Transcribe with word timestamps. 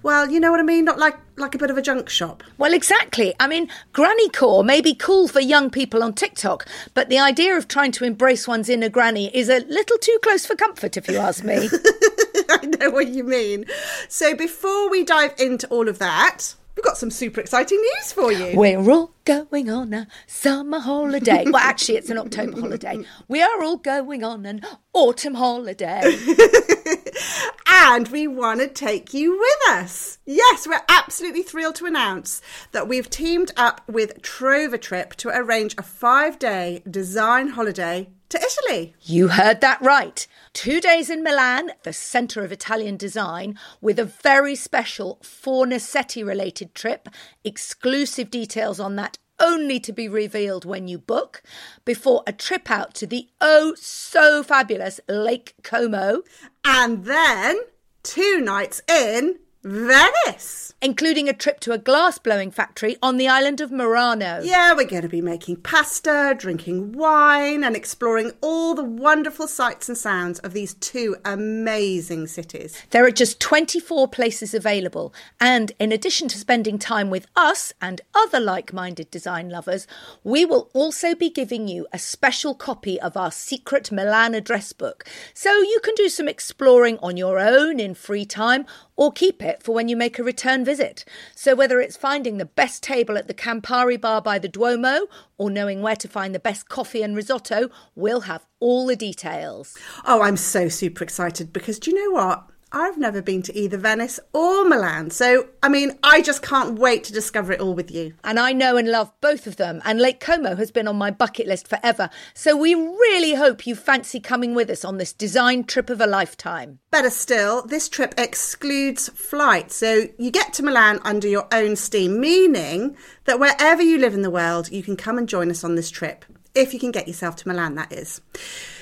well, 0.03 0.29
you 0.31 0.41
know 0.41 0.51
what 0.51 0.59
I 0.61 0.65
mean? 0.65 0.85
Not 0.85 0.99
like 0.99 1.17
like 1.37 1.55
a 1.55 1.59
bit 1.59 1.71
of 1.71 1.79
a 1.79 1.83
junk 1.83 2.09
shop. 2.09 2.43
Well, 2.59 2.75
exactly. 2.75 3.35
I 3.39 3.47
mean, 3.47 3.71
granny 3.93 4.29
core 4.31 4.65
may 4.65 4.81
be 4.81 4.95
cool 4.95 5.29
for 5.29 5.41
young 5.41 5.71
people 5.71 6.03
on 6.03 6.13
TikTok, 6.13 6.67
but 6.93 7.09
the 7.09 7.21
idea 7.21 7.57
of 7.57 7.69
trying 7.69 7.93
to 7.93 8.05
embrace 8.05 8.49
one's 8.49 8.69
inner 8.69 8.89
granny 8.89 9.31
is 9.35 9.49
a 9.49 9.61
little 9.61 9.99
too 9.99 10.19
close 10.23 10.45
for 10.45 10.57
comfort, 10.57 10.97
if 10.97 11.09
you 11.09 11.19
ask 11.19 11.45
me. 11.45 11.69
I 12.51 12.67
know 12.67 12.91
what 12.91 13.07
you 13.09 13.23
mean. 13.23 13.65
So 14.09 14.35
before 14.35 14.91
we 14.91 15.05
dive 15.05 15.35
into 15.39 15.69
all 15.69 15.89
of 15.89 16.01
that, 16.01 16.55
we've 16.77 16.85
got 16.85 16.99
some 16.99 17.11
super 17.11 17.41
exciting 17.41 17.81
news 17.81 18.13
for 18.13 18.33
you. 18.33 18.57
We're 18.57 18.91
all 18.91 19.14
going 19.25 19.71
on 19.71 19.93
a 19.93 20.07
summer 20.27 20.81
holiday. 20.81 21.45
Well, 21.55 21.63
actually, 21.63 21.97
it's 21.99 22.11
an 22.11 22.19
October 22.19 22.61
holiday. 22.61 23.05
We 23.29 23.41
are 23.41 23.63
all 23.63 23.77
going 23.77 24.25
on 24.25 24.45
an 24.45 24.63
autumn 24.93 25.35
holiday. 25.35 26.03
and 27.67 28.09
we 28.09 28.27
want 28.27 28.61
to 28.61 28.69
take 28.69 29.15
you 29.15 29.39
with 29.39 29.77
us. 29.77 30.19
Yes, 30.25 30.67
we're 30.67 30.83
absolutely 30.89 31.43
thrilled 31.43 31.77
to 31.77 31.87
announce 31.87 32.43
that 32.73 32.89
we've 32.89 33.09
teamed 33.09 33.53
up 33.57 33.83
with 33.89 34.23
TrovaTrip 34.23 35.15
to 35.17 35.29
arrange 35.29 35.75
a 35.79 35.83
five 35.83 36.39
day 36.39 36.83
design 36.91 37.49
holiday 37.49 38.09
to 38.31 38.41
Italy. 38.43 38.95
You 39.03 39.29
heard 39.29 39.61
that 39.61 39.81
right. 39.81 40.27
Two 40.53 40.81
days 40.81 41.09
in 41.09 41.23
Milan, 41.23 41.71
the 41.85 41.93
centre 41.93 42.43
of 42.43 42.51
Italian 42.51 42.97
design, 42.97 43.59
with 43.81 43.99
a 43.99 44.05
very 44.05 44.57
special 44.57 45.19
Fornasetti 45.23 46.27
related 46.27 46.75
trip. 46.75 47.09
Exclusive 47.45 48.31
details 48.31 48.81
on 48.81 48.97
that 48.97 49.14
only 49.45 49.79
to 49.81 49.93
be 49.93 50.09
revealed 50.09 50.65
when 50.65 50.89
you 50.89 50.99
book, 50.99 51.43
before 51.85 52.23
a 52.27 52.33
trip 52.33 52.71
out 52.71 52.95
to 52.95 53.07
the 53.07 53.29
oh 53.41 53.75
so 53.77 54.43
fabulous 54.43 55.01
Lake 55.07 55.55
Como. 55.63 56.23
And 56.65 57.05
then 57.05 57.61
two 58.03 58.41
nights 58.41 58.81
in 58.89 59.39
Venice. 59.65 60.75
including 60.83 61.31
a 61.31 61.33
trip 61.33 61.59
to 61.61 61.73
a 61.73 61.79
glass 61.79 62.19
blowing 62.19 62.51
factory 62.51 62.95
on 63.03 63.17
the 63.17 63.27
island 63.27 63.63
of 63.63 63.73
Murano. 63.73 64.43
Yeah, 64.43 64.75
we're 64.75 64.85
going 64.85 65.01
to 65.01 65.09
be 65.09 65.23
making 65.23 65.57
pasta, 65.57 66.35
drinking 66.37 66.93
wine, 66.93 67.65
and 67.65 67.75
exploring 67.75 68.33
all 68.43 68.75
the 68.75 68.85
wonderful 68.85 69.49
sights 69.49 69.89
and 69.89 69.97
sounds 69.97 70.39
of 70.41 70.53
these 70.53 70.75
two 70.75 71.17
amazing 71.25 72.27
cities. 72.27 72.83
There 72.91 73.07
are 73.07 73.11
just 73.11 73.41
24 73.41 74.09
places 74.09 74.53
available, 74.53 75.15
and 75.41 75.73
in 75.79 75.91
addition 75.91 76.29
to 76.29 76.39
spending 76.39 76.79
time 76.79 77.09
with 77.09 77.27
us 77.35 77.73
and 77.81 78.03
other 78.15 78.41
like 78.41 78.75
minded 78.75 79.11
design 79.11 79.49
lovers, 79.49 79.87
we 80.23 80.45
will 80.45 80.69
also 80.75 81.15
be 81.15 81.31
giving 81.31 81.67
you 81.67 81.87
a 81.95 81.99
special 81.99 82.55
copy 82.55 83.01
of 83.01 83.17
our 83.17 83.33
secret 83.33 83.91
Milan 83.91 84.35
address 84.35 84.75
book 84.75 85.05
so 85.33 85.51
you 85.51 85.81
can 85.83 85.95
do 85.95 86.11
some 86.11 86.29
exploring 86.29 86.99
on 86.99 87.17
your 87.17 87.39
own 87.39 87.81
in 87.81 87.95
free 87.95 88.27
time 88.27 88.67
or 88.97 89.13
keep 89.13 89.43
it 89.43 89.63
for 89.63 89.75
when 89.75 89.89
you 89.89 89.97
make 89.97 90.19
a 90.19 90.25
return 90.25 90.65
visit. 90.65 91.05
So, 91.35 91.55
whether 91.55 91.81
it's 91.81 91.97
finding 91.97 92.39
the 92.39 92.45
best 92.45 92.83
table 92.83 93.19
at 93.19 93.29
the 93.29 93.35
Campari 93.35 94.01
bar 94.01 94.23
by 94.23 94.39
the 94.39 94.49
Duomo 94.49 95.07
or 95.39 95.51
knowing 95.51 95.83
where 95.83 95.97
to 95.97 96.09
find 96.09 96.35
the 96.35 96.41
best 96.41 96.69
coffee 96.69 97.03
and 97.03 97.17
risotto, 97.17 97.71
we'll 97.95 98.23
have 98.23 98.47
all 98.61 98.87
the 98.87 98.97
details. 98.97 99.77
Oh, 100.05 100.23
I'm 100.23 100.37
so 100.37 100.69
super 100.69 101.05
excited 101.05 101.53
because 101.53 101.79
do 101.79 101.91
you 101.91 102.05
know 102.05 102.15
what? 102.15 102.47
I've 102.77 102.99
never 102.99 103.23
been 103.23 103.41
to 103.43 103.57
either 103.57 103.77
Venice 103.77 104.19
or 104.33 104.65
Milan. 104.65 105.11
So, 105.11 105.47
I 105.63 105.69
mean, 105.69 105.97
I 106.03 106.21
just 106.21 106.43
can't 106.43 106.77
wait 106.77 107.05
to 107.05 107.13
discover 107.13 107.53
it 107.53 107.61
all 107.61 107.73
with 107.73 107.89
you. 107.89 108.15
And 108.25 108.41
I 108.41 108.53
know 108.53 108.77
and 108.77 108.91
love 108.91 109.13
both 109.21 109.47
of 109.47 109.57
them, 109.57 109.81
and 109.85 110.01
Lake 110.01 110.19
Como 110.19 110.57
has 110.57 110.73
been 110.73 110.89
on 110.89 110.97
my 110.97 111.13
bucket 111.13 111.47
list 111.47 111.69
forever. 111.69 112.11
So 112.35 112.57
we 112.57 112.75
really 112.75 113.35
hope 113.35 113.65
you 113.65 113.77
fancy 113.77 114.19
coming 114.19 114.57
with 114.57 114.69
us 114.71 114.85
on 114.85 114.99
this 114.99 115.13
design 115.13 115.63
trip 115.63 115.89
of 115.89 116.01
a 116.01 116.07
lifetime. 116.09 116.81
Better 116.91 117.11
still, 117.11 117.65
this 117.65 117.89
trip 117.89 118.13
excludes 118.19 119.09
flight. 119.09 119.71
So 119.71 120.09
you 120.19 120.33
get 120.33 120.53
to 120.55 120.65
Milan 120.65 120.99
under 121.05 121.29
your 121.29 121.47
own 121.53 121.77
steam, 121.77 122.19
meaning 122.19 122.97
that 123.27 123.39
wherever 123.39 123.83
you 123.83 123.99
live 123.99 124.15
in 124.15 124.23
the 124.23 124.31
world, 124.31 124.73
you 124.73 124.83
can 124.83 124.97
come 124.97 125.17
and 125.17 125.29
join 125.29 125.49
us 125.49 125.63
on 125.63 125.77
this 125.77 125.93
trip. 125.93 126.25
If 126.57 126.73
you 126.73 126.81
can 126.81 126.91
get 126.91 127.07
yourself 127.07 127.37
to 127.37 127.49
Milan, 127.49 127.77
that 127.77 127.93
is. 127.93 128.21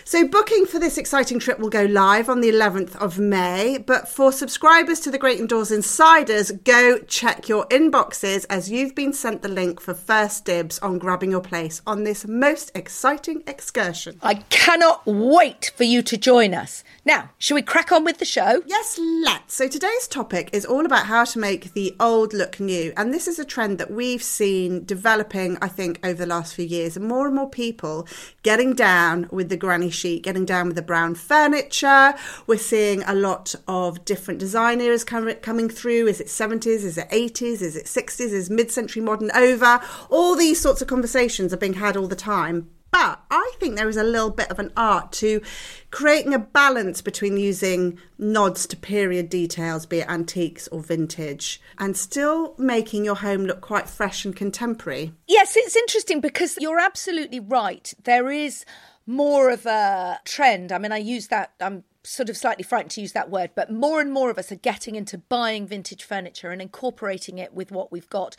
So, 0.05 0.27
booking 0.27 0.67
for 0.67 0.81
this 0.81 0.99
exciting 0.99 1.39
trip 1.39 1.61
will 1.61 1.69
go 1.69 1.85
live 1.85 2.29
on 2.29 2.41
the 2.41 2.51
11th 2.51 2.97
of 2.97 3.19
May. 3.19 3.79
But 3.79 4.09
for 4.09 4.33
subscribers 4.33 4.99
to 5.01 5.11
the 5.13 5.19
Great 5.19 5.39
Indoors 5.39 5.71
Insiders, 5.71 6.51
go 6.51 6.99
check 6.99 7.49
your 7.49 7.67
inboxes 7.69 8.45
as 8.51 8.71
you've 8.71 8.97
been 8.97 9.12
sent 9.12 9.43
the 9.43 9.49
link 9.49 9.81
for 9.81 9.95
first 9.95 10.45
dibs 10.45 10.81
on 10.81 10.99
grabbing 10.99 11.31
your 11.31 11.41
place 11.41 11.83
on 11.87 12.03
this 12.03 12.27
most 12.27 12.73
exciting 12.75 13.45
excursion. 13.47 14.19
I 14.23 14.35
cannot 14.51 15.07
wait 15.07 15.71
for 15.77 15.85
you 15.85 16.03
to 16.03 16.17
join 16.17 16.53
us. 16.53 16.83
Now, 17.05 17.31
shall 17.39 17.55
we 17.55 17.62
crack 17.62 17.93
on 17.93 18.05
with 18.05 18.19
the 18.19 18.25
show? 18.25 18.62
Yes, 18.67 18.99
let's. 18.99 19.55
So 19.55 19.69
today's 19.69 20.09
topic 20.09 20.51
is 20.53 20.67
all 20.67 20.85
about 20.85 21.07
how 21.07 21.25
to 21.25 21.39
make 21.39 21.75
the 21.75 21.95
old 22.01 22.33
look 22.33 22.59
new. 22.59 22.93
And 22.97 23.15
this 23.15 23.29
is 23.29 23.39
a 23.39 23.45
trend 23.45 23.79
that 23.79 23.91
we've 23.91 24.23
seen 24.23 24.85
developing, 24.85 25.59
I 25.62 25.69
think, 25.69 26.01
over 26.05 26.15
the 26.15 26.27
last 26.27 26.55
few 26.55 26.65
years. 26.65 26.97
And 26.97 27.07
more 27.07 27.27
and 27.27 27.37
more 27.37 27.49
people 27.49 28.09
getting 28.43 28.75
down 28.75 29.29
with 29.31 29.49
the 29.49 29.57
granny 29.57 29.92
sheet, 29.93 30.25
getting 30.25 30.45
down 30.45 30.67
with 30.67 30.77
the 30.77 30.83
brown 30.83 31.15
furniture. 31.15 32.15
We're 32.47 32.59
seeing 32.59 33.03
a 33.05 33.15
lot 33.15 33.55
of 33.69 34.05
different 34.05 34.41
design 34.41 34.81
eras 34.81 35.05
com- 35.05 35.33
coming 35.43 35.69
through. 35.69 36.09
Is 36.09 36.21
it 36.21 36.27
70s? 36.27 36.67
Is 36.67 36.99
it 36.99 37.09
80s? 37.11 37.63
Is 37.63 37.77
it 37.77 37.87
60s? 37.87 38.21
Is 38.33 38.51
mid-century 38.51 39.03
modern 39.03 39.31
over? 39.33 39.81
All 40.11 40.35
these 40.35 40.61
sorts 40.61 40.83
of 40.83 40.89
conversations 40.89 41.53
are 41.53 41.59
being 41.59 41.75
had 41.75 41.97
all 41.97 42.09
the 42.09 42.17
time. 42.17 42.71
But 42.93 43.21
I 43.31 43.53
think 43.59 43.77
there 43.77 43.89
is 43.89 43.97
a 43.97 44.05
little 44.05 44.31
bit 44.31 44.51
of 44.51 44.59
an 44.59 44.71
art 44.77 45.13
to 45.13 45.41
creating 45.91 46.35
a 46.35 46.39
balance 46.39 47.01
between 47.01 47.39
using 47.39 47.99
nods 48.19 48.67
to 48.67 48.77
period 48.77 49.31
details, 49.31 49.87
be 49.87 50.01
it 50.01 50.09
antiques 50.11 50.69
or 50.69 50.83
vintage, 50.83 51.59
and 51.79 51.97
still 51.97 52.55
making 52.59 53.07
your 53.07 53.17
home 53.17 53.47
look 53.47 53.63
quite 53.63 53.89
fresh 53.89 54.27
and 54.27 54.37
contemporary. 54.37 55.15
Yes, 55.27 55.57
it's 55.57 55.75
interesting 55.75 56.21
because 56.21 56.59
you're 56.61 56.79
absolutely 56.79 57.41
right. 57.41 57.95
There 58.05 58.31
is 58.31 58.67
more 59.07 59.51
of 59.51 59.67
a 59.67 60.21
trend. 60.25 60.73
I 60.73 60.79
mean, 60.79 60.93
I 60.93 60.99
use 60.99 61.29
that, 61.29 61.53
I'm 61.61 61.85
sort 62.05 62.29
of 62.29 62.37
slightly 62.37 62.65
frightened 62.65 62.91
to 62.93 63.01
use 63.01 63.13
that 63.13 63.31
word, 63.31 63.51
but 63.55 63.71
more 63.71 64.01
and 64.01 64.13
more 64.13 64.31
of 64.31 64.39
us 64.39 64.53
are 64.53 64.57
getting 64.57 64.95
into 64.95 65.19
buying 65.19 65.67
vintage 65.67 66.05
furniture 66.05 66.51
and 66.51 66.63
incorporating 66.63 67.39
it 67.39 67.55
with 67.55 67.71
what 67.71 67.93
we've 67.93 68.11
got. 68.11 68.37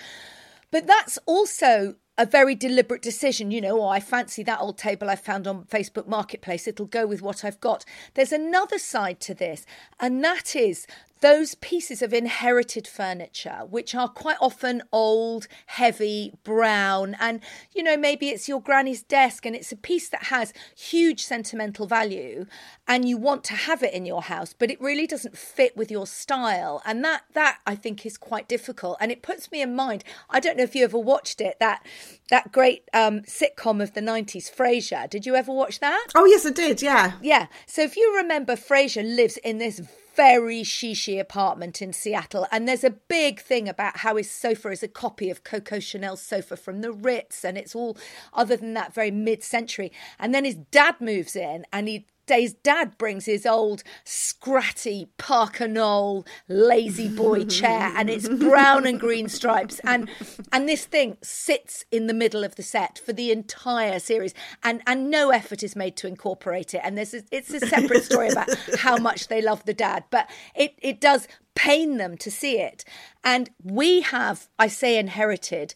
But 0.71 0.87
that's 0.87 1.19
also 1.25 1.95
a 2.17 2.25
very 2.25 2.55
deliberate 2.55 3.01
decision. 3.01 3.51
You 3.51 3.61
know, 3.61 3.81
oh, 3.81 3.87
I 3.87 3.99
fancy 3.99 4.43
that 4.43 4.59
old 4.59 4.77
table 4.77 5.09
I 5.09 5.15
found 5.15 5.47
on 5.47 5.65
Facebook 5.65 6.07
Marketplace. 6.07 6.67
It'll 6.67 6.85
go 6.85 7.05
with 7.05 7.21
what 7.21 7.43
I've 7.43 7.59
got. 7.59 7.85
There's 8.13 8.31
another 8.31 8.77
side 8.77 9.19
to 9.21 9.33
this, 9.33 9.65
and 9.99 10.23
that 10.23 10.55
is 10.55 10.87
those 11.23 11.55
pieces 11.55 12.01
of 12.01 12.13
inherited 12.13 12.85
furniture, 12.85 13.61
which 13.69 13.95
are 13.95 14.09
quite 14.09 14.35
often 14.41 14.83
old, 14.91 15.47
heavy, 15.67 16.33
brown, 16.43 17.15
and 17.17 17.39
you 17.73 17.81
know, 17.81 17.95
maybe 17.95 18.27
it's 18.27 18.49
your 18.49 18.61
granny's 18.61 19.01
desk 19.01 19.45
and 19.45 19.55
it's 19.55 19.71
a 19.71 19.77
piece 19.77 20.09
that 20.09 20.23
has 20.23 20.51
huge 20.75 21.23
sentimental 21.23 21.87
value 21.87 22.45
and 22.89 23.07
you 23.07 23.15
want 23.15 23.45
to 23.45 23.53
have 23.53 23.81
it 23.81 23.93
in 23.93 24.05
your 24.05 24.23
house, 24.23 24.53
but 24.53 24.69
it 24.69 24.81
really 24.81 25.07
doesn't 25.07 25.37
fit 25.37 25.77
with 25.77 25.89
your 25.89 26.05
style. 26.05 26.81
And 26.85 27.05
that 27.05 27.21
that 27.31 27.59
I 27.65 27.75
think 27.75 28.05
is 28.05 28.17
quite 28.17 28.49
difficult. 28.49 28.97
And 28.99 29.09
it 29.09 29.21
puts 29.21 29.49
me 29.49 29.61
in 29.61 29.73
mind, 29.73 30.03
I 30.29 30.41
don't 30.41 30.57
know 30.57 30.63
if 30.63 30.75
you 30.75 30.83
ever 30.83 30.99
watched 30.99 31.39
it, 31.39 31.57
that 31.61 31.87
that 32.31 32.51
great 32.51 32.83
um, 32.93 33.21
sitcom 33.21 33.81
of 33.81 33.93
the 33.93 34.01
90s, 34.01 34.53
Frasier. 34.53 35.09
Did 35.09 35.25
you 35.25 35.35
ever 35.35 35.53
watch 35.53 35.79
that? 35.79 36.07
Oh, 36.15 36.25
yes, 36.25 36.45
I 36.45 36.51
did, 36.51 36.81
yeah. 36.81 37.13
Yeah. 37.21 37.47
So 37.65 37.81
if 37.81 37.95
you 37.95 38.13
remember, 38.17 38.57
Frasier 38.57 39.03
lives 39.03 39.37
in 39.37 39.59
this 39.59 39.79
very 40.15 40.61
shishy 40.61 41.19
apartment 41.19 41.81
in 41.81 41.93
Seattle. 41.93 42.47
And 42.51 42.67
there's 42.67 42.83
a 42.83 42.91
big 42.91 43.39
thing 43.39 43.67
about 43.67 43.97
how 43.97 44.15
his 44.15 44.29
sofa 44.29 44.69
is 44.69 44.83
a 44.83 44.87
copy 44.87 45.29
of 45.29 45.43
Coco 45.43 45.79
Chanel's 45.79 46.21
sofa 46.21 46.55
from 46.55 46.81
the 46.81 46.91
Ritz. 46.91 47.43
And 47.43 47.57
it's 47.57 47.75
all, 47.75 47.97
other 48.33 48.55
than 48.55 48.73
that, 48.73 48.93
very 48.93 49.11
mid 49.11 49.43
century. 49.43 49.91
And 50.19 50.33
then 50.33 50.45
his 50.45 50.55
dad 50.55 50.95
moves 50.99 51.35
in 51.35 51.65
and 51.71 51.87
he 51.87 52.07
days 52.25 52.53
dad 52.53 52.97
brings 52.97 53.25
his 53.25 53.45
old 53.45 53.83
scratty 54.05 55.07
Parker 55.17 55.67
Knoll 55.67 56.25
lazy 56.47 57.09
boy 57.09 57.45
chair 57.45 57.91
and 57.95 58.09
it's 58.09 58.27
brown 58.27 58.85
and 58.85 58.99
green 58.99 59.29
stripes. 59.29 59.79
And 59.83 60.09
and 60.51 60.67
this 60.67 60.85
thing 60.85 61.17
sits 61.21 61.85
in 61.91 62.07
the 62.07 62.13
middle 62.13 62.43
of 62.43 62.55
the 62.55 62.63
set 62.63 62.99
for 63.03 63.13
the 63.13 63.31
entire 63.31 63.99
series. 63.99 64.33
And 64.63 64.81
and 64.87 65.09
no 65.09 65.31
effort 65.31 65.63
is 65.63 65.75
made 65.75 65.95
to 65.97 66.07
incorporate 66.07 66.73
it. 66.73 66.81
And 66.83 66.97
there's 66.97 67.13
a, 67.13 67.23
it's 67.31 67.53
a 67.53 67.59
separate 67.59 68.03
story 68.03 68.29
about 68.29 68.49
how 68.77 68.97
much 68.97 69.27
they 69.27 69.41
love 69.41 69.65
the 69.65 69.73
dad 69.73 70.03
but 70.09 70.29
it 70.55 70.75
it 70.81 70.99
does 70.99 71.27
pain 71.55 71.97
them 71.97 72.17
to 72.17 72.31
see 72.31 72.59
it. 72.59 72.83
And 73.23 73.49
we 73.63 74.01
have 74.01 74.47
I 74.57 74.67
say 74.67 74.97
inherited 74.97 75.75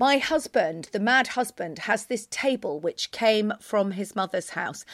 my 0.00 0.16
husband, 0.16 0.88
the 0.92 0.98
mad 0.98 1.26
husband, 1.28 1.80
has 1.80 2.06
this 2.06 2.26
table 2.30 2.80
which 2.80 3.10
came 3.10 3.52
from 3.60 3.90
his 3.90 4.16
mother's 4.16 4.50
house. 4.50 4.86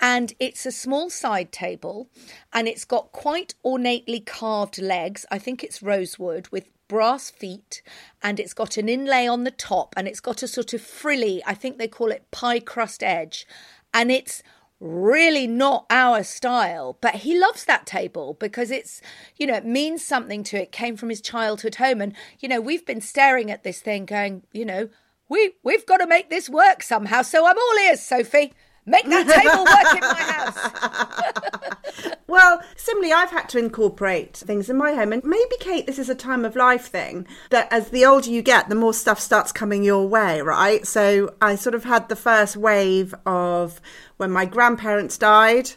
And 0.00 0.32
it's 0.38 0.64
a 0.64 0.70
small 0.70 1.10
side 1.10 1.50
table 1.50 2.08
and 2.52 2.68
it's 2.68 2.84
got 2.84 3.10
quite 3.10 3.56
ornately 3.64 4.20
carved 4.20 4.80
legs. 4.80 5.26
I 5.32 5.38
think 5.40 5.64
it's 5.64 5.82
rosewood 5.82 6.46
with 6.52 6.70
brass 6.86 7.28
feet 7.28 7.82
and 8.22 8.38
it's 8.38 8.54
got 8.54 8.76
an 8.76 8.88
inlay 8.88 9.26
on 9.26 9.42
the 9.42 9.50
top 9.50 9.94
and 9.96 10.06
it's 10.06 10.20
got 10.20 10.44
a 10.44 10.48
sort 10.48 10.72
of 10.72 10.80
frilly, 10.80 11.42
I 11.44 11.54
think 11.54 11.78
they 11.78 11.88
call 11.88 12.12
it 12.12 12.30
pie 12.30 12.60
crust 12.60 13.02
edge. 13.02 13.48
And 13.92 14.12
it's 14.12 14.44
really 14.82 15.46
not 15.46 15.86
our 15.90 16.24
style 16.24 16.98
but 17.00 17.14
he 17.16 17.38
loves 17.38 17.64
that 17.64 17.86
table 17.86 18.36
because 18.40 18.70
it's 18.72 19.00
you 19.36 19.46
know 19.46 19.54
it 19.54 19.64
means 19.64 20.04
something 20.04 20.42
to 20.42 20.60
it 20.60 20.72
came 20.72 20.96
from 20.96 21.08
his 21.08 21.20
childhood 21.20 21.76
home. 21.76 22.00
And 22.00 22.14
you 22.40 22.48
know 22.48 22.60
we've 22.60 22.84
been 22.84 23.00
staring 23.00 23.50
at 23.50 23.62
this 23.62 23.80
thing 23.80 24.06
going 24.06 24.42
you 24.52 24.64
know 24.64 24.88
we 25.28 25.52
we've 25.62 25.86
got 25.86 25.98
to 25.98 26.06
make 26.06 26.30
this 26.30 26.50
work 26.50 26.82
somehow 26.82 27.22
so 27.22 27.46
i'm 27.46 27.56
all 27.56 27.78
ears 27.86 28.00
sophie 28.00 28.52
Make 28.84 29.06
that 29.06 29.28
table 29.28 29.64
work 29.64 29.94
in 29.94 30.00
my 30.00 30.22
house. 30.32 32.16
well, 32.26 32.60
similarly, 32.76 33.12
I've 33.12 33.30
had 33.30 33.48
to 33.50 33.58
incorporate 33.58 34.36
things 34.36 34.68
in 34.68 34.76
my 34.76 34.92
home. 34.94 35.12
And 35.12 35.22
maybe, 35.22 35.56
Kate, 35.60 35.86
this 35.86 36.00
is 36.00 36.08
a 36.08 36.14
time 36.14 36.44
of 36.44 36.56
life 36.56 36.86
thing 36.86 37.26
that 37.50 37.72
as 37.72 37.90
the 37.90 38.04
older 38.04 38.28
you 38.28 38.42
get, 38.42 38.68
the 38.68 38.74
more 38.74 38.94
stuff 38.94 39.20
starts 39.20 39.52
coming 39.52 39.84
your 39.84 40.08
way, 40.08 40.40
right? 40.40 40.84
So 40.86 41.34
I 41.40 41.54
sort 41.54 41.76
of 41.76 41.84
had 41.84 42.08
the 42.08 42.16
first 42.16 42.56
wave 42.56 43.14
of 43.24 43.80
when 44.16 44.32
my 44.32 44.46
grandparents 44.46 45.16
died 45.16 45.70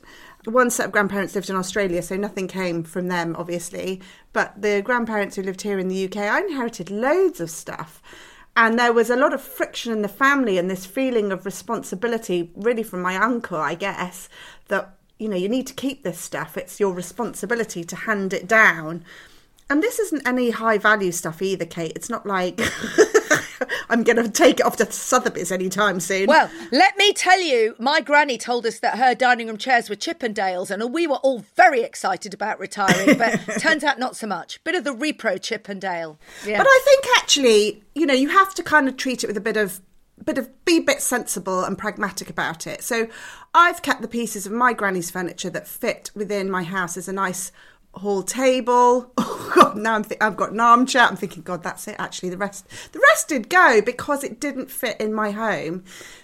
one 0.46 0.69
set 0.69 0.86
of 0.86 0.92
grandparents 0.92 1.36
lived 1.36 1.50
in 1.50 1.56
Australia, 1.56 2.01
so 2.01 2.16
nothing 2.16 2.48
came 2.48 2.84
from 2.84 3.08
them, 3.08 3.36
obviously. 3.38 4.01
But 4.34 4.62
the 4.62 4.81
grandparents 4.81 5.36
who 5.36 5.44
lived 5.44 5.62
here 5.62 5.80
in 5.80 5.88
the 5.88 6.06
UK, 6.06 6.18
I 6.18 6.42
inherited 6.42 6.92
loads 6.92 7.40
of 7.40 7.50
stuff. 7.50 8.01
And 8.57 8.80
there 8.80 8.94
was 8.94 9.10
a 9.10 9.18
lot 9.18 9.34
of 9.34 9.42
friction 9.42 9.92
in 9.92 10.02
the 10.02 10.07
family 10.07 10.57
and 10.57 10.69
this 10.69 10.86
feeling 10.86 11.31
of 11.31 11.46
responsibility, 11.46 12.52
really 12.56 12.84
from 12.84 13.02
my 13.02 13.18
uncle, 13.18 13.57
I 13.57 13.75
guess, 13.75 14.30
that, 14.69 14.96
you 15.19 15.28
know, 15.28 15.36
you 15.36 15.50
need 15.50 15.68
to 15.68 15.74
keep 15.74 16.04
this 16.04 16.19
stuff. 16.19 16.56
It's 16.56 16.80
your 16.80 16.94
responsibility 16.94 17.84
to 17.84 17.96
hand 17.96 18.31
it 18.34 18.48
down. 18.48 19.04
And 19.69 19.81
this 19.81 20.00
isn't 20.00 20.27
any 20.27 20.51
high 20.51 20.77
value 20.77 21.12
stuff 21.12 21.41
either, 21.41 21.65
Kate. 21.65 21.94
It's 21.95 22.09
not 22.09 22.25
like 22.25 22.62
I'm 23.89 24.03
going 24.03 24.17
to 24.17 24.29
take 24.29 24.59
it 24.59 24.65
off 24.65 24.77
to 24.77 24.91
Sotheby's 24.91 25.51
anytime 25.51 26.00
soon. 26.00 26.27
Well, 26.27 26.50
let 26.71 26.97
me 26.97 27.13
tell 27.13 27.41
you, 27.41 27.75
my 27.79 28.01
granny 28.01 28.38
told 28.38 28.65
us 28.65 28.79
that 28.79 28.97
her 28.97 29.15
dining 29.15 29.47
room 29.47 29.57
chairs 29.57 29.89
were 29.89 29.95
Chippendales, 29.95 30.69
and 30.69 30.94
we 30.94 31.07
were 31.07 31.17
all 31.17 31.39
very 31.56 31.81
excited 31.81 32.33
about 32.33 32.59
retiring, 32.59 33.17
but 33.17 33.38
turns 33.59 33.83
out 33.83 34.00
not 34.00 34.15
so 34.15 34.27
much. 34.27 34.63
Bit 34.63 34.75
of 34.75 34.83
the 34.83 34.94
repro 34.94 35.41
Chippendale. 35.41 36.19
Yeah. 36.45 36.57
But 36.57 36.67
I 36.67 36.81
think 36.85 37.17
actually, 37.17 37.83
you 37.95 38.06
know, 38.06 38.13
you 38.13 38.29
have 38.29 38.53
to 38.56 38.63
kind 38.63 38.88
of 38.88 38.97
treat 38.97 39.23
it 39.23 39.27
with 39.27 39.38
a 39.38 39.41
bit 39.41 39.57
of 39.57 39.81
bit 40.23 40.38
of 40.38 40.65
be 40.65 40.77
a 40.77 40.81
bit 40.81 41.01
sensible 41.01 41.63
and 41.63 41.77
pragmatic 41.77 42.29
about 42.29 42.65
it. 42.65 42.83
So 42.83 43.07
I've 43.53 43.81
kept 43.81 44.01
the 44.01 44.07
pieces 44.07 44.45
of 44.45 44.53
my 44.53 44.73
granny's 44.73 45.12
furniture 45.12 45.50
that 45.50 45.67
fit 45.67 46.09
within 46.15 46.50
my 46.50 46.63
house 46.63 46.95
as 46.97 47.07
a 47.07 47.13
nice 47.13 47.51
hall 47.97 48.24
table. 48.24 49.12
Oh 49.47 49.51
God! 49.53 49.77
Now 49.77 49.94
I'm 49.94 50.03
th- 50.03 50.19
I've 50.19 50.36
got 50.36 50.51
an 50.51 50.59
armchair. 50.59 51.03
I'm 51.03 51.15
thinking, 51.15 51.44
God, 51.44 51.63
that's 51.63 51.88
it. 51.88 51.95
Actually, 51.97 52.30
the 52.30 52.38
rest 52.38 52.68
the 52.92 53.00
rest 53.00 53.30
did 53.30 53.47
go 53.47 53.80
because 53.80 54.24
it 54.24 54.39
didn't 54.39 54.71
fit 54.71 55.00
in 55.00 55.13
my 55.13 55.31
home. 55.31 55.83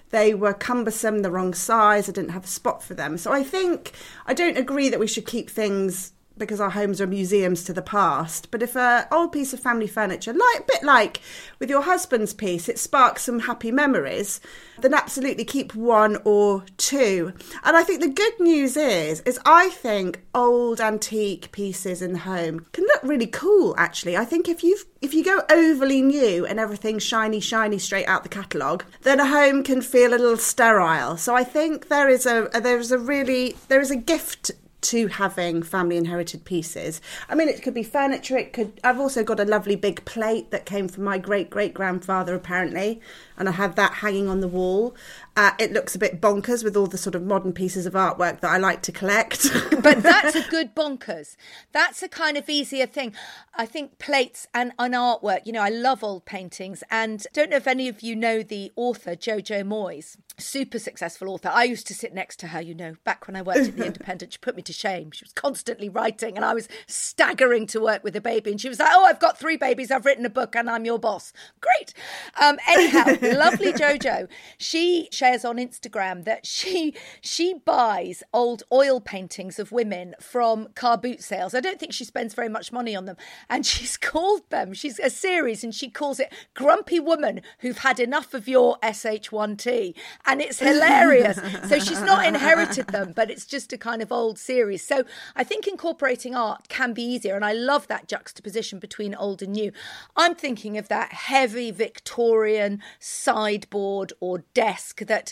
They 0.09 0.33
were 0.33 0.53
cumbersome, 0.53 1.21
the 1.21 1.31
wrong 1.31 1.53
size. 1.53 2.09
I 2.09 2.11
didn't 2.11 2.31
have 2.31 2.43
a 2.45 2.47
spot 2.47 2.83
for 2.83 2.93
them. 2.93 3.17
So 3.17 3.31
I 3.31 3.43
think 3.43 3.91
I 4.25 4.33
don't 4.33 4.57
agree 4.57 4.89
that 4.89 4.99
we 4.99 5.07
should 5.07 5.25
keep 5.25 5.49
things 5.49 6.13
because 6.41 6.59
our 6.59 6.71
homes 6.71 6.99
are 6.99 7.07
museums 7.07 7.63
to 7.63 7.71
the 7.71 7.83
past. 7.83 8.49
But 8.49 8.63
if 8.63 8.75
an 8.75 9.05
old 9.11 9.31
piece 9.31 9.53
of 9.53 9.59
family 9.59 9.85
furniture, 9.85 10.33
like 10.33 10.59
a 10.59 10.63
bit 10.67 10.83
like 10.83 11.21
with 11.59 11.69
your 11.69 11.83
husband's 11.83 12.33
piece, 12.33 12.67
it 12.67 12.79
sparks 12.79 13.21
some 13.21 13.41
happy 13.41 13.71
memories, 13.71 14.41
then 14.79 14.95
absolutely 14.95 15.45
keep 15.45 15.75
one 15.75 16.17
or 16.25 16.65
two. 16.77 17.31
And 17.63 17.77
I 17.77 17.83
think 17.83 18.01
the 18.01 18.09
good 18.09 18.39
news 18.39 18.75
is, 18.75 19.21
is 19.21 19.39
I 19.45 19.69
think 19.69 20.21
old 20.33 20.81
antique 20.81 21.51
pieces 21.51 22.01
in 22.01 22.13
the 22.13 22.19
home 22.19 22.65
can 22.71 22.85
look 22.85 23.03
really 23.03 23.27
cool. 23.27 23.75
Actually, 23.77 24.17
I 24.17 24.25
think 24.25 24.49
if 24.49 24.63
you 24.63 24.77
if 24.99 25.13
you 25.13 25.23
go 25.23 25.41
overly 25.51 26.01
new 26.01 26.45
and 26.45 26.59
everything's 26.59 27.03
shiny, 27.03 27.39
shiny 27.39 27.77
straight 27.77 28.07
out 28.07 28.23
the 28.23 28.29
catalogue, 28.29 28.83
then 29.03 29.19
a 29.19 29.27
home 29.27 29.63
can 29.63 29.81
feel 29.81 30.09
a 30.09 30.17
little 30.17 30.37
sterile. 30.37 31.17
So 31.17 31.35
I 31.35 31.43
think 31.43 31.89
there 31.89 32.09
is 32.09 32.25
a 32.25 32.49
there 32.59 32.79
is 32.79 32.91
a 32.91 32.97
really 32.97 33.55
there 33.67 33.81
is 33.81 33.91
a 33.91 33.95
gift 33.95 34.49
to 34.81 35.07
having 35.07 35.63
family 35.63 35.97
inherited 35.97 36.43
pieces. 36.43 37.01
I 37.29 37.35
mean, 37.35 37.47
it 37.47 37.61
could 37.61 37.73
be 37.73 37.83
furniture. 37.83 38.37
It 38.37 38.53
could. 38.53 38.79
I've 38.83 38.99
also 38.99 39.23
got 39.23 39.39
a 39.39 39.45
lovely 39.45 39.75
big 39.75 40.03
plate 40.05 40.51
that 40.51 40.65
came 40.65 40.87
from 40.87 41.03
my 41.03 41.17
great 41.17 41.49
great 41.49 41.73
grandfather, 41.73 42.33
apparently, 42.35 42.99
and 43.41 43.49
I 43.49 43.53
have 43.53 43.73
that 43.75 43.95
hanging 43.95 44.29
on 44.29 44.39
the 44.39 44.47
wall. 44.47 44.95
Uh, 45.35 45.51
it 45.57 45.73
looks 45.73 45.95
a 45.95 45.99
bit 45.99 46.21
bonkers 46.21 46.63
with 46.63 46.77
all 46.77 46.85
the 46.85 46.97
sort 46.97 47.15
of 47.15 47.23
modern 47.23 47.53
pieces 47.53 47.87
of 47.87 47.93
artwork 47.93 48.41
that 48.41 48.51
I 48.51 48.57
like 48.57 48.83
to 48.83 48.91
collect. 48.91 49.49
but 49.81 50.03
that's 50.03 50.35
a 50.35 50.47
good 50.49 50.75
bonkers. 50.75 51.35
That's 51.71 52.03
a 52.03 52.07
kind 52.07 52.37
of 52.37 52.47
easier 52.47 52.85
thing. 52.85 53.13
I 53.55 53.65
think 53.65 53.97
plates 53.97 54.47
and, 54.53 54.73
and 54.77 54.93
artwork, 54.93 55.41
you 55.45 55.53
know, 55.53 55.61
I 55.61 55.69
love 55.69 56.03
old 56.03 56.25
paintings. 56.25 56.83
And 56.91 57.25
don't 57.33 57.49
know 57.49 57.57
if 57.57 57.65
any 57.65 57.87
of 57.87 58.01
you 58.01 58.15
know 58.15 58.43
the 58.43 58.71
author, 58.75 59.15
Jojo 59.15 59.63
Moyes, 59.63 60.17
super 60.37 60.79
successful 60.79 61.29
author. 61.29 61.49
I 61.49 61.63
used 61.63 61.87
to 61.87 61.95
sit 61.95 62.13
next 62.13 62.39
to 62.41 62.47
her, 62.47 62.61
you 62.61 62.75
know, 62.75 62.95
back 63.03 63.25
when 63.25 63.35
I 63.35 63.41
worked 63.41 63.59
at 63.59 63.77
The 63.77 63.85
Independent. 63.87 64.33
She 64.33 64.39
put 64.39 64.55
me 64.55 64.61
to 64.61 64.73
shame. 64.73 65.11
She 65.11 65.25
was 65.25 65.33
constantly 65.33 65.89
writing 65.89 66.35
and 66.35 66.45
I 66.45 66.53
was 66.53 66.67
staggering 66.85 67.65
to 67.67 67.79
work 67.79 68.03
with 68.03 68.15
a 68.15 68.21
baby. 68.21 68.51
And 68.51 68.61
she 68.61 68.69
was 68.69 68.79
like, 68.79 68.91
oh, 68.91 69.05
I've 69.05 69.19
got 69.19 69.39
three 69.39 69.57
babies. 69.57 69.89
I've 69.89 70.05
written 70.05 70.25
a 70.25 70.29
book 70.29 70.55
and 70.55 70.69
I'm 70.69 70.85
your 70.85 70.99
boss. 70.99 71.33
Great. 71.59 71.93
Um, 72.39 72.59
anyhow, 72.67 73.15
lovely 73.33 73.73
Jojo. 73.73 74.27
She 74.57 75.09
shares 75.11 75.45
on 75.45 75.57
Instagram 75.57 76.25
that 76.25 76.45
she 76.45 76.93
she 77.21 77.53
buys 77.53 78.23
old 78.33 78.63
oil 78.71 78.99
paintings 78.99 79.59
of 79.59 79.71
women 79.71 80.15
from 80.19 80.69
car 80.75 80.97
boot 80.97 81.21
sales. 81.21 81.53
I 81.53 81.59
don't 81.59 81.79
think 81.79 81.93
she 81.93 82.05
spends 82.05 82.33
very 82.33 82.49
much 82.49 82.71
money 82.71 82.95
on 82.95 83.05
them, 83.05 83.17
and 83.49 83.65
she's 83.65 83.97
called 84.11 84.49
them. 84.49 84.73
She's 84.73 84.99
a 84.99 85.09
series, 85.09 85.63
and 85.63 85.73
she 85.73 85.89
calls 85.89 86.19
it 86.19 86.31
"Grumpy 86.53 86.99
Woman 86.99 87.41
Who've 87.59 87.79
Had 87.79 87.99
Enough 87.99 88.33
of 88.33 88.47
Your 88.47 88.77
SH1T," 88.83 89.93
and 90.25 90.41
it's 90.41 90.59
hilarious. 90.71 91.39
so 91.67 91.79
she's 91.79 92.01
not 92.01 92.25
inherited 92.25 92.87
them, 92.87 93.13
but 93.15 93.29
it's 93.29 93.45
just 93.45 93.73
a 93.73 93.77
kind 93.77 94.01
of 94.01 94.11
old 94.11 94.37
series. 94.37 94.85
So 94.85 95.03
I 95.35 95.43
think 95.43 95.67
incorporating 95.67 96.35
art 96.35 96.67
can 96.69 96.93
be 96.93 97.03
easier, 97.03 97.35
and 97.35 97.45
I 97.45 97.53
love 97.53 97.87
that 97.87 98.07
juxtaposition 98.07 98.79
between 98.79 99.15
old 99.15 99.41
and 99.41 99.53
new. 99.53 99.71
I'm 100.15 100.35
thinking 100.35 100.77
of 100.77 100.87
that 100.89 101.13
heavy 101.13 101.71
Victorian 101.71 102.81
sideboard 103.21 104.13
or 104.19 104.39
desk 104.53 105.01
that 105.01 105.31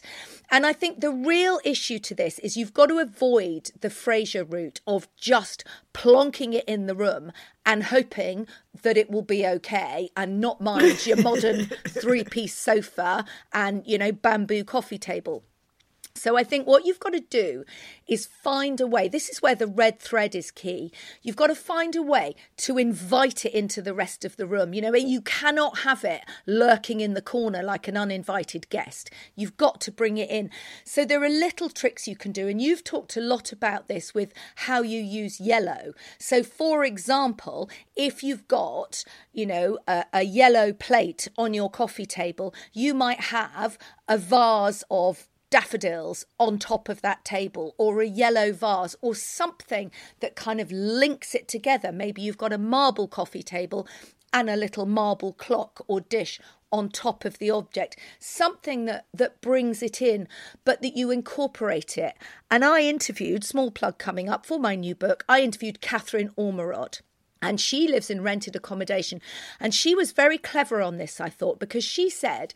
and 0.51 0.65
I 0.65 0.74
think 0.74 1.00
the 1.00 1.12
real 1.12 1.60
issue 1.63 2.00
to 2.00 2.13
this 2.13 2.39
is 2.39 2.55
you've 2.55 2.74
got 2.74 2.88
to 2.88 3.00
avoid 3.00 3.72
the 3.81 3.89
Frasier 3.89 4.46
route 4.50 4.81
of 4.86 5.08
just 5.15 5.63
plonking 5.93 6.53
it 6.53 6.65
in 6.65 6.86
the 6.86 6.96
room 6.96 7.31
and 7.65 7.86
hoping 7.86 8.48
that 8.84 8.98
it 8.98 9.10
will 9.10 9.24
be 9.24 9.46
okay 9.46 10.10
and 10.15 10.39
not 10.39 10.62
mind 10.62 11.05
your 11.05 11.22
modern 11.22 11.65
three-piece 11.88 12.55
sofa 12.55 13.25
and 13.53 13.86
you 13.86 13.98
know 13.98 14.12
bamboo 14.12 14.63
coffee 14.63 15.00
table 15.00 15.43
so 16.19 16.38
I 16.38 16.43
think 16.43 16.67
what 16.67 16.85
you've 16.85 16.99
got 16.99 17.13
to 17.13 17.19
do 17.19 17.63
is 18.07 18.25
find 18.25 18.81
a 18.81 18.88
way. 18.88 19.07
This 19.07 19.29
is 19.29 19.41
where 19.41 19.55
the 19.55 19.67
red 19.67 19.99
thread 19.99 20.35
is 20.35 20.51
key. 20.51 20.91
You've 21.21 21.35
got 21.35 21.47
to 21.47 21.55
find 21.55 21.95
a 21.95 22.01
way 22.01 22.35
to 22.57 22.77
invite 22.77 23.45
it 23.45 23.53
into 23.53 23.81
the 23.81 23.93
rest 23.93 24.25
of 24.25 24.35
the 24.35 24.47
room. 24.47 24.73
You 24.73 24.81
know, 24.81 24.95
you 24.95 25.21
cannot 25.21 25.79
have 25.79 26.03
it 26.03 26.21
lurking 26.45 26.99
in 26.99 27.13
the 27.13 27.21
corner 27.21 27.63
like 27.63 27.88
an 27.88 27.95
uninvited 27.95 28.69
guest. 28.69 29.09
You've 29.35 29.57
got 29.57 29.79
to 29.81 29.91
bring 29.91 30.17
it 30.17 30.29
in. 30.29 30.49
So 30.83 31.05
there 31.05 31.23
are 31.23 31.29
little 31.29 31.69
tricks 31.69 32.07
you 32.07 32.15
can 32.15 32.31
do, 32.31 32.47
and 32.47 32.61
you've 32.61 32.83
talked 32.83 33.15
a 33.15 33.21
lot 33.21 33.51
about 33.51 33.88
this 33.88 34.13
with 34.13 34.33
how 34.55 34.81
you 34.81 35.01
use 35.01 35.39
yellow. 35.39 35.93
So, 36.17 36.43
for 36.43 36.83
example, 36.83 37.69
if 37.95 38.23
you've 38.23 38.47
got, 38.47 39.03
you 39.31 39.45
know, 39.45 39.79
a, 39.88 40.05
a 40.13 40.23
yellow 40.23 40.73
plate 40.73 41.27
on 41.38 41.53
your 41.53 41.69
coffee 41.69 42.05
table, 42.05 42.53
you 42.73 42.93
might 42.93 43.21
have 43.21 43.77
a 44.07 44.17
vase 44.17 44.83
of 44.89 45.27
daffodils 45.49 46.25
on 46.39 46.59
top 46.59 46.89
of 46.89 47.01
that 47.01 47.25
table 47.25 47.75
or 47.77 48.01
a 48.01 48.07
yellow 48.07 48.51
vase 48.51 48.95
or 49.01 49.15
something 49.15 49.91
that 50.19 50.35
kind 50.35 50.61
of 50.61 50.71
links 50.71 51.33
it 51.33 51.47
together. 51.47 51.91
Maybe 51.91 52.21
you've 52.21 52.37
got 52.37 52.53
a 52.53 52.57
marble 52.57 53.07
coffee 53.07 53.43
table 53.43 53.87
and 54.31 54.49
a 54.49 54.55
little 54.55 54.85
marble 54.85 55.33
clock 55.33 55.83
or 55.87 56.01
dish 56.01 56.39
on 56.71 56.89
top 56.89 57.25
of 57.25 57.39
the 57.39 57.49
object, 57.49 57.97
something 58.19 58.85
that, 58.85 59.05
that 59.13 59.41
brings 59.41 59.81
it 59.81 60.01
in, 60.01 60.27
but 60.63 60.81
that 60.81 60.95
you 60.95 61.09
incorporate 61.09 61.97
it. 61.97 62.13
And 62.51 62.63
I 62.63 62.81
interviewed, 62.81 63.43
small 63.43 63.71
plug 63.71 63.97
coming 63.97 64.29
up 64.29 64.45
for 64.45 64.59
my 64.59 64.75
new 64.75 64.93
book, 64.93 65.25
I 65.27 65.41
interviewed 65.41 65.81
Katherine 65.81 66.29
Ormerod. 66.37 67.01
And 67.41 67.59
she 67.59 67.87
lives 67.87 68.09
in 68.09 68.21
rented 68.21 68.55
accommodation. 68.55 69.21
And 69.61 69.73
she 69.73 69.95
was 69.95 70.11
very 70.11 70.37
clever 70.37 70.81
on 70.81 70.97
this, 70.97 71.21
I 71.21 71.29
thought, 71.29 71.57
because 71.57 71.85
she 71.85 72.09
said, 72.09 72.53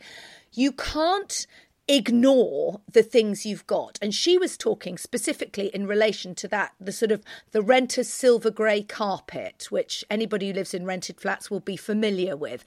you 0.52 0.72
can't 0.72 1.46
ignore 1.86 2.80
the 2.90 3.02
things 3.02 3.44
you've 3.44 3.66
got. 3.66 3.98
And 4.00 4.14
she 4.14 4.38
was 4.38 4.56
talking 4.56 4.96
specifically 4.96 5.66
in 5.74 5.86
relation 5.86 6.34
to 6.36 6.48
that 6.48 6.72
the 6.80 6.92
sort 6.92 7.12
of 7.12 7.22
the 7.52 7.62
renter's 7.62 8.08
silver 8.08 8.50
grey 8.50 8.82
carpet 8.82 9.66
which 9.70 10.04
anybody 10.10 10.48
who 10.48 10.54
lives 10.54 10.74
in 10.74 10.86
rented 10.86 11.20
flats 11.20 11.50
will 11.50 11.60
be 11.60 11.76
familiar 11.76 12.36
with. 12.36 12.64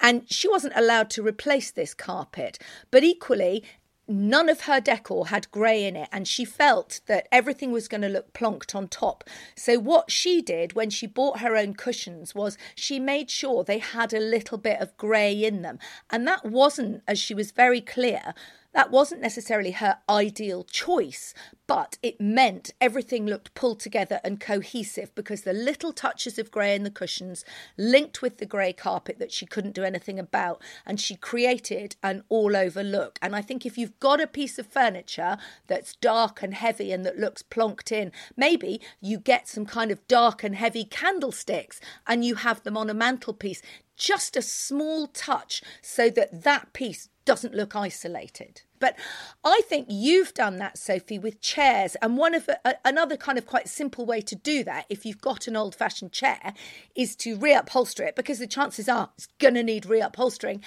And 0.00 0.30
she 0.30 0.48
wasn't 0.48 0.76
allowed 0.76 1.10
to 1.10 1.26
replace 1.26 1.70
this 1.70 1.94
carpet. 1.94 2.58
But 2.90 3.04
equally 3.04 3.64
none 4.10 4.48
of 4.48 4.62
her 4.62 4.80
decor 4.80 5.28
had 5.28 5.50
grey 5.50 5.84
in 5.84 5.96
it, 5.96 6.08
and 6.12 6.26
she 6.26 6.44
felt 6.44 7.00
that 7.06 7.28
everything 7.30 7.72
was 7.72 7.88
going 7.88 8.02
to 8.02 8.08
look 8.08 8.32
plonked 8.32 8.74
on 8.74 8.88
top. 8.88 9.24
So, 9.54 9.78
what 9.78 10.10
she 10.10 10.42
did 10.42 10.74
when 10.74 10.90
she 10.90 11.06
bought 11.06 11.40
her 11.40 11.56
own 11.56 11.74
cushions 11.74 12.34
was 12.34 12.58
she 12.74 12.98
made 12.98 13.30
sure 13.30 13.64
they 13.64 13.78
had 13.78 14.12
a 14.12 14.20
little 14.20 14.58
bit 14.58 14.80
of 14.80 14.96
grey 14.96 15.32
in 15.32 15.62
them. 15.62 15.78
And 16.10 16.26
that 16.26 16.44
wasn't, 16.44 17.02
as 17.06 17.18
she 17.18 17.34
was 17.34 17.52
very 17.52 17.80
clear, 17.80 18.34
that 18.72 18.90
wasn't 18.90 19.20
necessarily 19.20 19.72
her 19.72 19.98
ideal 20.08 20.64
choice, 20.64 21.34
but 21.66 21.98
it 22.02 22.20
meant 22.20 22.72
everything 22.80 23.26
looked 23.26 23.54
pulled 23.54 23.80
together 23.80 24.20
and 24.22 24.40
cohesive 24.40 25.14
because 25.14 25.42
the 25.42 25.52
little 25.52 25.92
touches 25.92 26.38
of 26.38 26.50
grey 26.50 26.74
in 26.74 26.84
the 26.84 26.90
cushions 26.90 27.44
linked 27.76 28.22
with 28.22 28.38
the 28.38 28.46
grey 28.46 28.72
carpet 28.72 29.18
that 29.18 29.32
she 29.32 29.46
couldn't 29.46 29.74
do 29.74 29.84
anything 29.84 30.18
about, 30.18 30.62
and 30.86 31.00
she 31.00 31.16
created 31.16 31.96
an 32.02 32.22
all 32.28 32.56
over 32.56 32.82
look. 32.82 33.18
And 33.20 33.34
I 33.34 33.42
think 33.42 33.66
if 33.66 33.76
you've 33.76 33.98
got 34.00 34.20
a 34.20 34.26
piece 34.26 34.58
of 34.58 34.66
furniture 34.66 35.36
that's 35.66 35.96
dark 35.96 36.42
and 36.42 36.54
heavy 36.54 36.92
and 36.92 37.04
that 37.04 37.18
looks 37.18 37.42
plonked 37.42 37.92
in, 37.92 38.12
maybe 38.36 38.80
you 39.00 39.18
get 39.18 39.48
some 39.48 39.66
kind 39.66 39.90
of 39.90 40.06
dark 40.06 40.44
and 40.44 40.54
heavy 40.54 40.84
candlesticks 40.84 41.80
and 42.06 42.24
you 42.24 42.36
have 42.36 42.62
them 42.62 42.76
on 42.76 42.90
a 42.90 42.94
mantelpiece 42.94 43.62
just 44.00 44.36
a 44.36 44.42
small 44.42 45.06
touch 45.06 45.62
so 45.82 46.08
that 46.10 46.42
that 46.42 46.72
piece 46.72 47.08
doesn't 47.26 47.54
look 47.54 47.76
isolated. 47.76 48.62
But 48.80 48.96
I 49.44 49.60
think 49.68 49.88
you've 49.90 50.32
done 50.32 50.56
that, 50.56 50.78
Sophie, 50.78 51.18
with 51.18 51.42
chairs. 51.42 51.96
And 52.00 52.16
one 52.16 52.34
of 52.34 52.48
a, 52.48 52.74
another 52.84 53.18
kind 53.18 53.36
of 53.36 53.46
quite 53.46 53.68
simple 53.68 54.06
way 54.06 54.22
to 54.22 54.34
do 54.34 54.64
that, 54.64 54.86
if 54.88 55.04
you've 55.04 55.20
got 55.20 55.46
an 55.46 55.54
old 55.54 55.74
fashioned 55.74 56.12
chair, 56.12 56.54
is 56.96 57.14
to 57.16 57.36
reupholster 57.36 58.00
it 58.00 58.16
because 58.16 58.38
the 58.38 58.46
chances 58.46 58.88
are 58.88 59.10
it's 59.16 59.28
going 59.38 59.54
to 59.54 59.62
need 59.62 59.84
reupholstering 59.84 60.62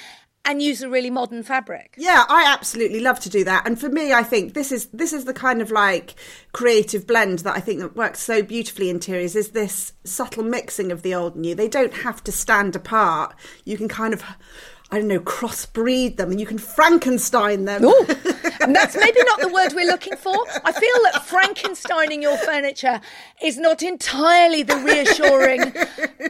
and 0.45 0.61
use 0.61 0.81
a 0.81 0.89
really 0.89 1.09
modern 1.09 1.43
fabric. 1.43 1.95
Yeah, 1.97 2.25
I 2.27 2.45
absolutely 2.47 2.99
love 2.99 3.19
to 3.21 3.29
do 3.29 3.43
that. 3.45 3.65
And 3.65 3.79
for 3.79 3.89
me, 3.89 4.13
I 4.13 4.23
think 4.23 4.53
this 4.53 4.71
is 4.71 4.87
this 4.87 5.13
is 5.13 5.25
the 5.25 5.33
kind 5.33 5.61
of 5.61 5.71
like 5.71 6.15
creative 6.51 7.07
blend 7.07 7.39
that 7.39 7.55
I 7.55 7.59
think 7.59 7.79
that 7.79 7.95
works 7.95 8.19
so 8.19 8.41
beautifully 8.41 8.89
in 8.89 8.97
interiors 8.97 9.35
is 9.35 9.49
this 9.49 9.93
subtle 10.03 10.43
mixing 10.43 10.91
of 10.91 11.01
the 11.01 11.15
old 11.15 11.33
and 11.33 11.43
new. 11.43 11.55
They 11.55 11.69
don't 11.69 11.93
have 11.93 12.23
to 12.25 12.31
stand 12.31 12.75
apart. 12.75 13.35
You 13.63 13.77
can 13.77 13.87
kind 13.87 14.13
of 14.13 14.23
I 14.91 14.99
don't 14.99 15.07
know, 15.07 15.19
crossbreed 15.19 16.17
them 16.17 16.29
and 16.29 16.39
you 16.39 16.45
can 16.45 16.59
Frankenstein 16.59 17.65
them. 17.65 17.83
That's 18.71 18.95
maybe 18.95 19.19
not 19.25 19.41
the 19.41 19.49
word 19.49 19.73
we're 19.73 19.87
looking 19.87 20.15
for. 20.15 20.35
I 20.63 20.71
feel 20.71 20.95
that 21.03 21.23
Frankensteining 21.27 22.21
your 22.21 22.37
furniture 22.37 23.01
is 23.41 23.57
not 23.57 23.83
entirely 23.83 24.63
the 24.63 24.77
reassuring 24.77 25.73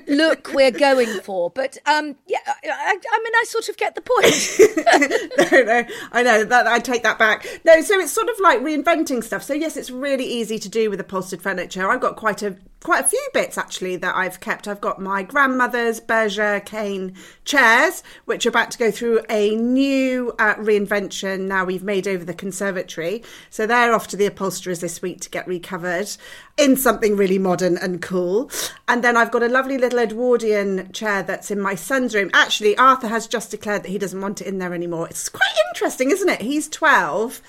look 0.07 0.51
we're 0.53 0.71
going 0.71 1.19
for. 1.21 1.49
But 1.49 1.77
um, 1.85 2.15
yeah, 2.27 2.39
I, 2.45 2.53
I, 2.63 3.19
mean, 3.23 3.33
I 3.35 3.43
sort 3.47 3.69
of 3.69 3.77
get 3.77 3.95
the 3.95 4.01
point. 4.01 5.51
no, 5.51 5.63
no, 5.63 5.85
I 6.11 6.23
know 6.23 6.43
that 6.45 6.67
I 6.67 6.79
take 6.79 7.03
that 7.03 7.19
back. 7.19 7.45
No, 7.65 7.81
so 7.81 7.99
it's 7.99 8.11
sort 8.11 8.29
of 8.29 8.35
like 8.41 8.59
reinventing 8.61 9.23
stuff. 9.23 9.43
So 9.43 9.53
yes, 9.53 9.77
it's 9.77 9.91
really 9.91 10.25
easy 10.25 10.57
to 10.59 10.69
do 10.69 10.89
with 10.89 10.99
upholstered 10.99 11.41
furniture. 11.41 11.89
I've 11.89 12.01
got 12.01 12.15
quite 12.15 12.41
a 12.41 12.55
quite 12.83 13.05
a 13.05 13.07
few 13.07 13.27
bits 13.33 13.57
actually 13.57 13.95
that 13.97 14.15
I've 14.15 14.39
kept. 14.39 14.67
I've 14.67 14.81
got 14.81 15.01
my 15.01 15.23
grandmother's 15.23 15.99
bergère 15.99 16.63
cane 16.65 17.15
chairs, 17.45 18.03
which 18.25 18.45
are 18.45 18.49
about 18.49 18.71
to 18.71 18.77
go 18.77 18.91
through 18.91 19.21
a 19.29 19.55
new 19.55 20.33
uh, 20.37 20.55
reinvention 20.55 21.41
now 21.41 21.65
we've 21.65 21.83
made 21.83 22.07
over 22.07 22.25
the 22.25 22.33
conservatory. 22.33 23.23
So 23.49 23.65
they're 23.65 23.93
off 23.93 24.07
to 24.09 24.17
the 24.17 24.25
upholsterers 24.25 24.81
this 24.81 25.01
week 25.01 25.21
to 25.21 25.29
get 25.29 25.47
recovered 25.47 26.09
in 26.57 26.75
something 26.75 27.15
really 27.15 27.39
modern 27.39 27.77
and 27.77 28.01
cool. 28.01 28.51
And 28.87 29.03
then 29.03 29.17
I've 29.17 29.31
got 29.31 29.43
a 29.43 29.49
lovely 29.49 29.77
little 29.77 29.99
Edwardian 29.99 30.91
chair 30.91 31.23
that's 31.23 31.49
in 31.49 31.59
my 31.59 31.75
son's 31.75 32.13
room. 32.13 32.29
Actually, 32.33 32.77
Arthur 32.77 33.07
has 33.07 33.27
just 33.27 33.51
declared 33.51 33.83
that 33.83 33.89
he 33.89 33.97
doesn't 33.97 34.21
want 34.21 34.41
it 34.41 34.47
in 34.47 34.59
there 34.59 34.73
anymore. 34.73 35.07
It's 35.07 35.29
quite 35.29 35.55
interesting, 35.69 36.11
isn't 36.11 36.29
it? 36.29 36.41
He's 36.41 36.69
12 36.69 37.41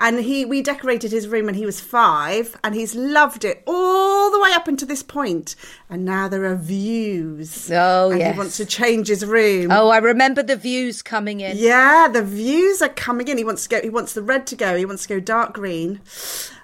and 0.00 0.20
he 0.20 0.44
we 0.44 0.62
decorated 0.62 1.12
his 1.12 1.28
room 1.28 1.46
when 1.46 1.54
he 1.54 1.66
was 1.66 1.80
five 1.80 2.58
and 2.64 2.74
he's 2.74 2.94
loved 2.94 3.44
it 3.44 3.62
all 3.66 4.19
the 4.40 4.50
way 4.50 4.54
up 4.54 4.68
until 4.68 4.88
this 4.88 5.02
point 5.02 5.56
and 5.88 6.04
now 6.04 6.28
there 6.28 6.44
are 6.44 6.56
views. 6.56 7.70
Oh 7.72 8.10
and 8.10 8.20
yes. 8.20 8.34
he 8.34 8.38
wants 8.38 8.56
to 8.56 8.64
change 8.64 9.08
his 9.08 9.24
room. 9.24 9.70
Oh 9.70 9.88
i 9.90 9.98
remember 9.98 10.42
the 10.42 10.56
views 10.56 11.02
coming 11.02 11.40
in. 11.40 11.56
Yeah 11.56 12.08
the 12.08 12.22
views 12.22 12.82
are 12.82 12.88
coming 12.88 13.28
in. 13.28 13.38
He 13.38 13.44
wants 13.44 13.64
to 13.64 13.68
go 13.68 13.80
he 13.82 13.90
wants 13.90 14.12
the 14.12 14.22
red 14.22 14.46
to 14.48 14.56
go. 14.56 14.76
He 14.76 14.84
wants 14.84 15.02
to 15.02 15.08
go 15.08 15.20
dark 15.20 15.54
green 15.54 16.00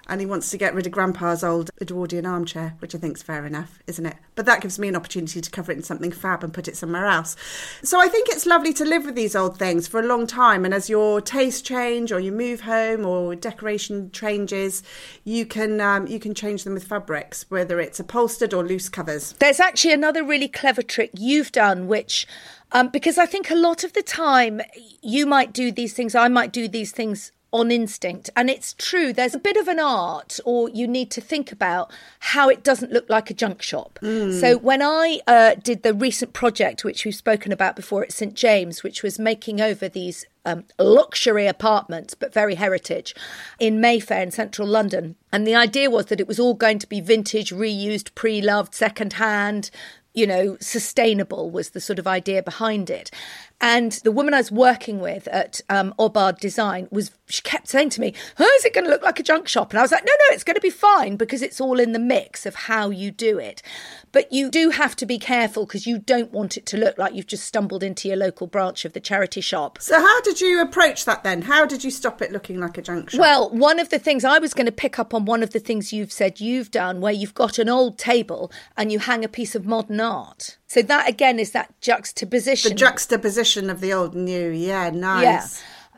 and 0.07 0.21
he 0.21 0.25
wants 0.25 0.49
to 0.51 0.57
get 0.57 0.73
rid 0.73 0.85
of 0.85 0.91
Grandpa's 0.91 1.43
old 1.43 1.69
Edwardian 1.81 2.25
armchair, 2.25 2.75
which 2.79 2.95
I 2.95 2.97
think 2.97 3.17
is 3.17 3.23
fair 3.23 3.45
enough, 3.45 3.79
isn't 3.87 4.05
it? 4.05 4.15
But 4.35 4.45
that 4.45 4.61
gives 4.61 4.79
me 4.79 4.87
an 4.87 4.95
opportunity 4.95 5.41
to 5.41 5.51
cover 5.51 5.71
it 5.71 5.77
in 5.77 5.83
something 5.83 6.11
fab 6.11 6.43
and 6.43 6.53
put 6.53 6.67
it 6.67 6.77
somewhere 6.77 7.05
else. 7.05 7.35
So 7.83 7.99
I 7.99 8.07
think 8.07 8.29
it's 8.29 8.45
lovely 8.45 8.73
to 8.73 8.85
live 8.85 9.05
with 9.05 9.15
these 9.15 9.35
old 9.35 9.57
things 9.59 9.87
for 9.87 9.99
a 9.99 10.05
long 10.05 10.25
time, 10.27 10.65
and 10.65 10.73
as 10.73 10.89
your 10.89 11.21
tastes 11.21 11.61
change 11.61 12.11
or 12.11 12.19
you 12.19 12.31
move 12.31 12.61
home 12.61 13.05
or 13.05 13.35
decoration 13.35 14.11
changes, 14.11 14.83
you 15.23 15.45
can 15.45 15.81
um, 15.81 16.07
you 16.07 16.19
can 16.19 16.33
change 16.33 16.63
them 16.63 16.73
with 16.73 16.85
fabrics, 16.85 17.45
whether 17.49 17.79
it's 17.79 17.99
upholstered 17.99 18.53
or 18.53 18.63
loose 18.63 18.89
covers. 18.89 19.33
There's 19.33 19.59
actually 19.59 19.93
another 19.93 20.23
really 20.23 20.47
clever 20.47 20.81
trick 20.81 21.11
you've 21.13 21.51
done, 21.51 21.87
which 21.87 22.27
um, 22.71 22.89
because 22.89 23.17
I 23.17 23.25
think 23.25 23.49
a 23.49 23.55
lot 23.55 23.83
of 23.83 23.93
the 23.93 24.03
time 24.03 24.61
you 25.01 25.25
might 25.25 25.53
do 25.53 25.71
these 25.71 25.93
things, 25.93 26.15
I 26.15 26.27
might 26.27 26.51
do 26.51 26.67
these 26.67 26.91
things 26.91 27.31
on 27.51 27.71
instinct. 27.71 28.29
And 28.35 28.49
it's 28.49 28.73
true, 28.73 29.13
there's 29.13 29.35
a 29.35 29.39
bit 29.39 29.57
of 29.57 29.67
an 29.67 29.79
art, 29.79 30.39
or 30.45 30.69
you 30.69 30.87
need 30.87 31.11
to 31.11 31.21
think 31.21 31.51
about 31.51 31.91
how 32.19 32.49
it 32.49 32.63
doesn't 32.63 32.91
look 32.91 33.09
like 33.09 33.29
a 33.29 33.33
junk 33.33 33.61
shop. 33.61 33.99
Mm. 34.01 34.39
So 34.39 34.57
when 34.57 34.81
I 34.81 35.19
uh, 35.27 35.55
did 35.55 35.83
the 35.83 35.93
recent 35.93 36.33
project, 36.33 36.83
which 36.83 37.05
we've 37.05 37.15
spoken 37.15 37.51
about 37.51 37.75
before 37.75 38.03
at 38.03 38.11
St. 38.11 38.33
James, 38.33 38.83
which 38.83 39.03
was 39.03 39.17
making 39.17 39.61
over 39.61 39.87
these 39.87 40.25
um, 40.45 40.65
luxury 40.77 41.47
apartments, 41.47 42.13
but 42.13 42.33
very 42.33 42.55
heritage, 42.55 43.15
in 43.59 43.81
Mayfair 43.81 44.21
in 44.21 44.31
central 44.31 44.67
London. 44.67 45.15
And 45.31 45.45
the 45.45 45.55
idea 45.55 45.89
was 45.89 46.07
that 46.07 46.21
it 46.21 46.27
was 46.27 46.39
all 46.39 46.53
going 46.53 46.79
to 46.79 46.87
be 46.87 47.01
vintage, 47.01 47.51
reused, 47.51 48.13
pre 48.15 48.41
loved, 48.41 48.73
second 48.73 49.13
hand, 49.13 49.71
you 50.17 50.25
know, 50.25 50.57
sustainable 50.59 51.51
was 51.51 51.69
the 51.69 51.79
sort 51.79 51.99
of 51.99 52.07
idea 52.07 52.41
behind 52.41 52.89
it. 52.89 53.11
And 53.59 53.93
the 54.03 54.11
woman 54.11 54.35
I 54.35 54.37
was 54.37 54.51
working 54.51 54.99
with 54.99 55.27
at 55.29 55.61
um, 55.67 55.93
Obard 55.97 56.39
Design 56.39 56.87
was, 56.91 57.11
she 57.27 57.41
kept 57.41 57.67
saying 57.67 57.89
to 57.91 58.01
me, 58.01 58.13
oh, 58.37 58.55
is 58.59 58.65
it 58.65 58.73
going 58.73 58.83
to 58.83 58.91
look 58.91 59.01
like 59.01 59.19
a 59.19 59.23
junk 59.23 59.47
shop? 59.47 59.71
And 59.71 59.79
I 59.79 59.81
was 59.81 59.91
like, 59.91 60.05
no, 60.05 60.11
no, 60.11 60.35
it's 60.35 60.43
going 60.43 60.55
to 60.55 60.61
be 60.61 60.69
fine 60.69 61.15
because 61.15 61.41
it's 61.41 61.59
all 61.59 61.79
in 61.79 61.91
the 61.91 61.99
mix 61.99 62.45
of 62.45 62.53
how 62.53 62.91
you 62.91 63.09
do 63.09 63.39
it. 63.39 63.63
But 64.11 64.31
you 64.31 64.51
do 64.51 64.69
have 64.69 64.95
to 64.97 65.07
be 65.07 65.17
careful 65.17 65.65
because 65.65 65.87
you 65.87 65.97
don't 65.97 66.31
want 66.31 66.55
it 66.55 66.67
to 66.67 66.77
look 66.77 66.99
like 66.99 67.15
you've 67.15 67.25
just 67.25 67.45
stumbled 67.45 67.81
into 67.81 68.07
your 68.07 68.17
local 68.17 68.45
branch 68.45 68.85
of 68.85 68.93
the 68.93 68.99
charity 68.99 69.41
shop. 69.41 69.79
So, 69.81 69.99
how 69.99 70.21
did 70.21 70.39
you 70.39 70.61
approach 70.61 71.05
that 71.05 71.23
then? 71.23 71.41
How 71.41 71.65
did 71.65 71.83
you 71.83 71.91
stop 71.91 72.21
it 72.21 72.31
looking 72.31 72.59
like 72.59 72.77
a 72.77 72.81
junk 72.83 73.09
shop? 73.09 73.19
Well, 73.19 73.49
one 73.49 73.79
of 73.79 73.89
the 73.89 73.99
things 73.99 74.23
I 74.23 74.37
was 74.37 74.53
going 74.53 74.67
to 74.67 74.71
pick 74.71 74.99
up 74.99 75.13
on 75.15 75.25
one 75.25 75.41
of 75.41 75.51
the 75.51 75.59
things 75.59 75.91
you've 75.91 76.11
said 76.11 76.39
you've 76.39 76.69
done 76.69 77.01
where 77.01 77.13
you've 77.13 77.33
got 77.33 77.57
an 77.57 77.69
old 77.69 77.97
table 77.97 78.51
and 78.75 78.91
you 78.91 78.99
hang 78.99 79.25
a 79.25 79.29
piece 79.29 79.55
of 79.55 79.65
modern 79.65 79.99
art. 79.99 80.56
So 80.67 80.81
that 80.81 81.09
again 81.09 81.39
is 81.39 81.51
that 81.51 81.73
juxtaposition. 81.81 82.69
The 82.69 82.75
juxtaposition 82.75 83.69
of 83.69 83.79
the 83.79 83.93
old 83.93 84.13
and 84.13 84.25
new. 84.25 84.49
Yeah, 84.49 84.89
nice. 84.89 85.23
Yeah. 85.23 85.47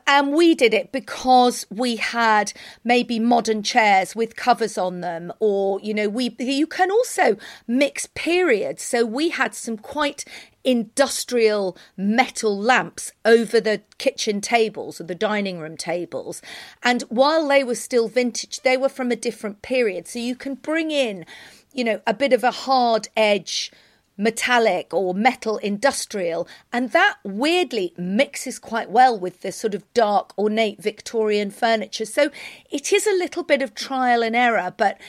And 0.06 0.34
we 0.34 0.56
did 0.56 0.74
it 0.74 0.92
because 0.92 1.68
we 1.70 1.98
had 1.98 2.52
maybe 2.84 3.20
modern 3.20 3.62
chairs 3.62 4.16
with 4.16 4.36
covers 4.36 4.76
on 4.76 5.02
them, 5.02 5.32
or 5.40 5.80
you 5.82 5.94
know, 5.94 6.10
we 6.10 6.36
you 6.40 6.66
can 6.66 6.90
also 6.90 7.38
mix 7.68 8.08
periods. 8.16 8.82
So 8.82 9.06
we 9.06 9.30
had 9.30 9.54
some 9.54 9.78
quite 9.78 10.26
industrial 10.64 11.78
metal 11.96 12.58
lamps 12.58 13.12
over 13.24 13.62
the 13.62 13.82
kitchen 13.98 14.42
tables 14.42 15.00
or 15.00 15.04
the 15.04 15.16
dining 15.16 15.60
room 15.60 15.78
tables. 15.78 16.42
And 16.84 17.04
while 17.04 17.48
they 17.48 17.64
were 17.64 17.76
still 17.76 18.08
vintage, 18.08 18.62
they 18.62 18.78
were 18.78 18.90
from 18.90 19.12
a 19.12 19.16
different 19.16 19.62
period. 19.62 20.08
So 20.08 20.20
you 20.20 20.36
can 20.36 20.56
bring 20.56 20.90
in, 20.92 21.26
you 21.72 21.84
know, 21.84 22.02
a 22.08 22.14
bit 22.14 22.34
of 22.34 22.44
a 22.44 22.52
hard 22.52 23.10
edge 23.16 23.72
metallic 24.20 24.94
or 24.94 25.16
metal 25.16 25.58
industrial. 25.58 26.48
And 26.72 26.92
that 26.92 27.18
weirdly 27.24 27.94
mixes 27.98 28.60
quite 28.60 28.92
well 28.92 29.18
with 29.18 29.42
the 29.42 29.52
sort 29.52 29.74
of 29.74 29.92
dark, 29.94 30.38
ornate 30.38 30.82
Victorian 30.82 31.50
furniture. 31.50 32.06
So 32.06 32.30
it 32.70 32.94
is 32.94 33.08
a 33.08 33.18
little 33.18 33.44
bit 33.44 33.62
of 33.64 33.74
trial 33.74 34.22
and 34.22 34.36
error, 34.36 34.74
but 34.76 35.00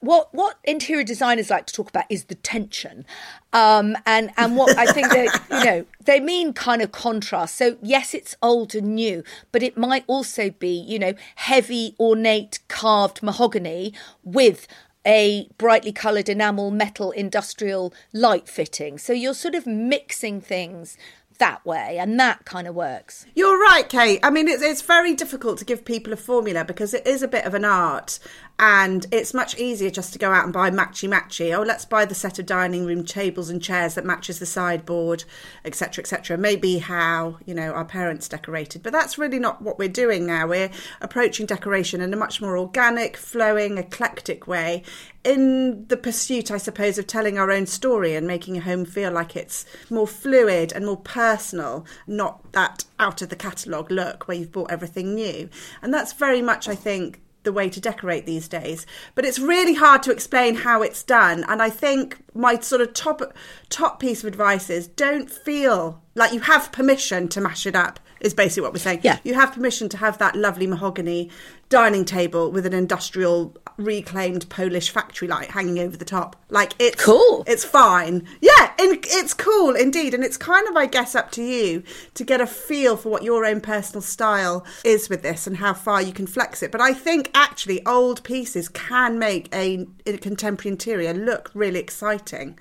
what 0.00 0.34
what 0.34 0.56
interior 0.64 1.04
designers 1.04 1.50
like 1.50 1.66
to 1.66 1.74
talk 1.74 1.90
about 1.90 2.06
is 2.08 2.24
the 2.24 2.34
tension, 2.34 3.04
um, 3.52 3.96
and 4.06 4.30
and 4.38 4.56
what 4.56 4.76
I 4.78 4.86
think 4.86 5.08
that 5.10 5.42
you 5.50 5.64
know 5.64 5.86
they 6.04 6.20
mean 6.20 6.54
kind 6.54 6.80
of 6.80 6.90
contrast. 6.90 7.56
So 7.56 7.76
yes, 7.82 8.14
it's 8.14 8.34
old 8.42 8.74
and 8.74 8.94
new, 8.94 9.22
but 9.52 9.62
it 9.62 9.76
might 9.76 10.04
also 10.06 10.50
be 10.50 10.72
you 10.72 10.98
know 10.98 11.12
heavy, 11.36 11.94
ornate, 12.00 12.60
carved 12.68 13.22
mahogany 13.22 13.92
with 14.24 14.66
a 15.06 15.48
brightly 15.56 15.92
coloured 15.92 16.28
enamel 16.28 16.70
metal 16.70 17.10
industrial 17.10 17.92
light 18.12 18.48
fitting. 18.48 18.98
So 18.98 19.12
you're 19.12 19.34
sort 19.34 19.54
of 19.54 19.66
mixing 19.66 20.40
things 20.40 20.96
that 21.40 21.66
way, 21.66 21.98
and 21.98 22.18
that 22.20 22.44
kind 22.44 22.68
of 22.68 22.74
works. 22.74 23.26
You're 23.34 23.58
right, 23.58 23.88
Kate. 23.88 24.20
I 24.22 24.30
mean, 24.30 24.46
it's, 24.46 24.62
it's 24.62 24.82
very 24.82 25.14
difficult 25.14 25.58
to 25.58 25.64
give 25.64 25.84
people 25.84 26.12
a 26.12 26.16
formula 26.16 26.64
because 26.64 26.94
it 26.94 27.06
is 27.06 27.22
a 27.22 27.28
bit 27.28 27.44
of 27.44 27.54
an 27.54 27.64
art, 27.64 28.20
and 28.58 29.06
it's 29.10 29.34
much 29.34 29.58
easier 29.58 29.90
just 29.90 30.12
to 30.12 30.18
go 30.18 30.30
out 30.30 30.44
and 30.44 30.52
buy 30.52 30.70
matchy 30.70 31.08
matchy. 31.08 31.56
Oh, 31.56 31.62
let's 31.62 31.84
buy 31.84 32.04
the 32.04 32.14
set 32.14 32.38
of 32.38 32.46
dining 32.46 32.86
room 32.86 33.04
tables 33.04 33.50
and 33.50 33.60
chairs 33.60 33.94
that 33.94 34.04
matches 34.04 34.38
the 34.38 34.46
sideboard, 34.46 35.24
etc., 35.64 36.02
etc. 36.02 36.38
Maybe 36.38 36.78
how 36.78 37.38
you 37.44 37.54
know 37.54 37.72
our 37.72 37.84
parents 37.84 38.28
decorated, 38.28 38.82
but 38.82 38.92
that's 38.92 39.18
really 39.18 39.38
not 39.38 39.62
what 39.62 39.78
we're 39.78 39.88
doing 39.88 40.26
now. 40.26 40.46
We're 40.46 40.70
approaching 41.00 41.46
decoration 41.46 42.00
in 42.00 42.14
a 42.14 42.16
much 42.16 42.40
more 42.40 42.56
organic, 42.56 43.16
flowing, 43.16 43.78
eclectic 43.78 44.46
way 44.46 44.84
in 45.22 45.86
the 45.88 45.96
pursuit, 45.96 46.50
I 46.50 46.56
suppose, 46.56 46.98
of 46.98 47.06
telling 47.06 47.38
our 47.38 47.50
own 47.50 47.66
story 47.66 48.14
and 48.14 48.26
making 48.26 48.56
a 48.56 48.60
home 48.60 48.84
feel 48.84 49.12
like 49.12 49.36
it's 49.36 49.66
more 49.90 50.06
fluid 50.06 50.72
and 50.72 50.86
more 50.86 50.96
personal, 50.96 51.84
not 52.06 52.52
that 52.52 52.84
out 52.98 53.20
of 53.20 53.28
the 53.28 53.36
catalogue 53.36 53.90
look 53.90 54.26
where 54.26 54.36
you've 54.36 54.52
bought 54.52 54.70
everything 54.70 55.14
new. 55.14 55.50
And 55.82 55.92
that's 55.92 56.14
very 56.14 56.40
much, 56.40 56.68
I 56.68 56.74
think, 56.74 57.20
the 57.42 57.52
way 57.52 57.68
to 57.70 57.80
decorate 57.80 58.26
these 58.26 58.48
days. 58.48 58.86
But 59.14 59.24
it's 59.24 59.38
really 59.38 59.74
hard 59.74 60.02
to 60.04 60.10
explain 60.10 60.56
how 60.56 60.82
it's 60.82 61.02
done. 61.02 61.44
And 61.48 61.62
I 61.62 61.70
think 61.70 62.18
my 62.34 62.58
sort 62.58 62.80
of 62.82 62.92
top 62.94 63.22
top 63.68 64.00
piece 64.00 64.22
of 64.22 64.28
advice 64.28 64.70
is 64.70 64.88
don't 64.88 65.30
feel 65.30 66.02
like 66.14 66.32
you 66.32 66.40
have 66.40 66.72
permission 66.72 67.28
to 67.28 67.40
mash 67.40 67.66
it 67.66 67.76
up 67.76 68.00
is 68.20 68.34
basically 68.34 68.62
what 68.62 68.72
we're 68.72 68.78
saying. 68.78 69.00
Yeah. 69.02 69.18
You 69.24 69.34
have 69.34 69.52
permission 69.52 69.88
to 69.90 69.96
have 69.96 70.18
that 70.18 70.36
lovely 70.36 70.66
mahogany 70.66 71.30
dining 71.70 72.04
table 72.04 72.50
with 72.50 72.66
an 72.66 72.74
industrial 72.74 73.56
reclaimed 73.80 74.48
Polish 74.48 74.90
factory 74.90 75.28
light 75.28 75.50
hanging 75.50 75.78
over 75.78 75.96
the 75.96 76.04
top. 76.04 76.36
Like 76.48 76.74
it's 76.78 77.02
cool. 77.02 77.44
It's 77.46 77.64
fine. 77.64 78.26
Yeah, 78.40 78.72
it's 78.78 79.34
cool 79.34 79.74
indeed. 79.74 80.14
And 80.14 80.24
it's 80.24 80.36
kind 80.36 80.66
of, 80.68 80.76
I 80.76 80.86
guess, 80.86 81.14
up 81.14 81.30
to 81.32 81.42
you 81.42 81.82
to 82.14 82.24
get 82.24 82.40
a 82.40 82.46
feel 82.46 82.96
for 82.96 83.08
what 83.08 83.22
your 83.22 83.44
own 83.44 83.60
personal 83.60 84.02
style 84.02 84.64
is 84.84 85.08
with 85.08 85.22
this 85.22 85.46
and 85.46 85.56
how 85.58 85.74
far 85.74 86.02
you 86.02 86.12
can 86.12 86.26
flex 86.26 86.62
it. 86.62 86.72
But 86.72 86.80
I 86.80 86.92
think 86.92 87.30
actually 87.34 87.84
old 87.86 88.22
pieces 88.24 88.68
can 88.68 89.18
make 89.18 89.54
a, 89.54 89.86
a 90.06 90.16
contemporary 90.18 90.72
interior 90.72 91.14
look 91.14 91.50
really 91.54 91.80
exciting 91.80 92.58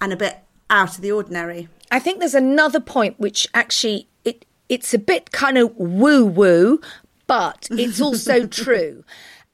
and 0.00 0.12
a 0.12 0.16
bit 0.16 0.38
out 0.68 0.96
of 0.96 1.02
the 1.02 1.12
ordinary. 1.12 1.68
I 1.90 1.98
think 1.98 2.20
there's 2.20 2.34
another 2.34 2.80
point 2.80 3.18
which 3.18 3.48
actually 3.52 4.08
it 4.24 4.46
it's 4.68 4.94
a 4.94 4.98
bit 4.98 5.32
kind 5.32 5.58
of 5.58 5.76
woo 5.76 6.24
woo, 6.24 6.80
but 7.26 7.68
it's 7.70 8.00
also 8.00 8.46
true. 8.64 9.04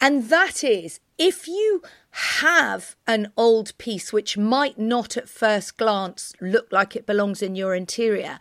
And 0.01 0.29
that 0.29 0.63
is 0.63 1.01
if 1.19 1.49
you 1.49 1.83
have 2.11 2.97
an 3.07 3.33
old 3.37 3.77
piece 3.79 4.13
which 4.13 4.37
might 4.37 4.79
not 4.79 5.17
at 5.17 5.29
first 5.29 5.77
glance 5.77 6.33
look 6.41 6.67
like 6.71 6.95
it 6.95 7.07
belongs 7.07 7.43
in 7.43 7.55
your 7.55 7.75
interior, 7.75 8.39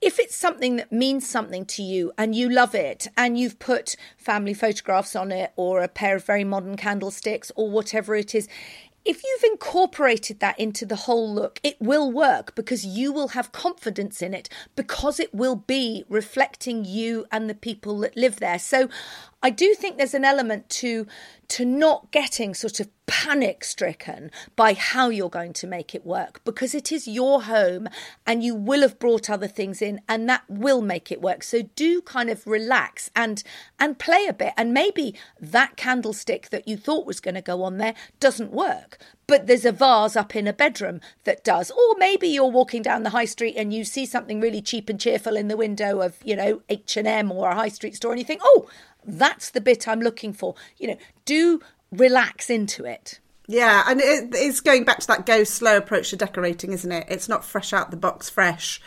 if 0.00 0.18
it's 0.18 0.34
something 0.34 0.76
that 0.76 0.90
means 0.90 1.28
something 1.28 1.64
to 1.64 1.82
you 1.82 2.12
and 2.18 2.34
you 2.34 2.48
love 2.48 2.74
it 2.74 3.06
and 3.16 3.38
you've 3.38 3.58
put 3.58 3.96
family 4.16 4.52
photographs 4.52 5.14
on 5.14 5.30
it 5.30 5.52
or 5.56 5.80
a 5.80 5.88
pair 5.88 6.16
of 6.16 6.24
very 6.24 6.44
modern 6.44 6.76
candlesticks 6.76 7.52
or 7.54 7.70
whatever 7.70 8.16
it 8.16 8.34
is, 8.34 8.48
if 9.04 9.22
you've 9.24 9.52
incorporated 9.52 10.40
that 10.40 10.58
into 10.58 10.86
the 10.86 10.96
whole 10.96 11.32
look, 11.32 11.60
it 11.62 11.76
will 11.80 12.10
work 12.10 12.54
because 12.54 12.84
you 12.84 13.12
will 13.12 13.28
have 13.28 13.52
confidence 13.52 14.22
in 14.22 14.32
it 14.32 14.48
because 14.76 15.18
it 15.18 15.34
will 15.34 15.56
be 15.56 16.04
reflecting 16.08 16.84
you 16.84 17.26
and 17.32 17.48
the 17.48 17.54
people 17.54 17.98
that 18.00 18.16
live 18.16 18.36
there. 18.36 18.58
So 18.58 18.88
I 19.42 19.50
do 19.50 19.74
think 19.74 19.96
there's 19.96 20.14
an 20.14 20.24
element 20.24 20.68
to 20.70 21.06
to 21.48 21.64
not 21.66 22.10
getting 22.10 22.54
sort 22.54 22.80
of 22.80 22.88
panic 23.06 23.62
stricken 23.62 24.30
by 24.56 24.72
how 24.72 25.10
you're 25.10 25.28
going 25.28 25.52
to 25.52 25.66
make 25.66 25.94
it 25.94 26.06
work 26.06 26.40
because 26.44 26.74
it 26.74 26.90
is 26.90 27.06
your 27.06 27.42
home 27.42 27.86
and 28.26 28.42
you 28.42 28.54
will 28.54 28.80
have 28.80 28.98
brought 28.98 29.28
other 29.28 29.48
things 29.48 29.82
in 29.82 30.00
and 30.08 30.26
that 30.30 30.44
will 30.48 30.80
make 30.80 31.12
it 31.12 31.20
work. 31.20 31.42
So 31.42 31.62
do 31.76 32.00
kind 32.00 32.30
of 32.30 32.46
relax 32.46 33.10
and 33.14 33.42
and 33.78 33.98
play 33.98 34.26
a 34.26 34.32
bit. 34.32 34.54
And 34.56 34.72
maybe 34.72 35.14
that 35.38 35.76
candlestick 35.76 36.48
that 36.48 36.66
you 36.66 36.78
thought 36.78 37.06
was 37.06 37.20
going 37.20 37.34
to 37.34 37.42
go 37.42 37.62
on 37.64 37.76
there 37.76 37.94
doesn't 38.18 38.52
work 38.52 38.98
but 39.32 39.46
there's 39.46 39.64
a 39.64 39.72
vase 39.72 40.14
up 40.14 40.36
in 40.36 40.46
a 40.46 40.52
bedroom 40.52 41.00
that 41.24 41.42
does. 41.42 41.70
Or 41.70 41.94
maybe 41.96 42.28
you're 42.28 42.50
walking 42.50 42.82
down 42.82 43.02
the 43.02 43.10
high 43.10 43.24
street 43.24 43.54
and 43.56 43.72
you 43.72 43.82
see 43.82 44.04
something 44.04 44.42
really 44.42 44.60
cheap 44.60 44.90
and 44.90 45.00
cheerful 45.00 45.36
in 45.36 45.48
the 45.48 45.56
window 45.56 46.00
of 46.00 46.16
you 46.22 46.36
know 46.36 46.60
H&M 46.68 47.32
or 47.32 47.48
a 47.48 47.54
high 47.54 47.68
street 47.68 47.96
store 47.96 48.12
and 48.12 48.20
you 48.20 48.26
think 48.26 48.42
oh 48.44 48.68
that's 49.04 49.50
the 49.50 49.60
bit 49.60 49.88
I'm 49.88 50.00
looking 50.00 50.32
for. 50.32 50.54
You 50.78 50.88
know, 50.88 50.96
do 51.24 51.60
relax 51.90 52.50
into 52.50 52.84
it. 52.84 53.20
Yeah, 53.48 53.84
and 53.86 54.00
it, 54.00 54.30
it's 54.34 54.60
going 54.60 54.84
back 54.84 55.00
to 55.00 55.06
that 55.08 55.26
go 55.26 55.44
slow 55.44 55.76
approach 55.76 56.10
to 56.10 56.16
decorating, 56.16 56.72
isn't 56.72 56.92
it? 56.92 57.06
It's 57.08 57.28
not 57.28 57.44
fresh 57.44 57.72
out 57.72 57.90
the 57.90 57.96
box, 57.96 58.30
fresh, 58.30 58.80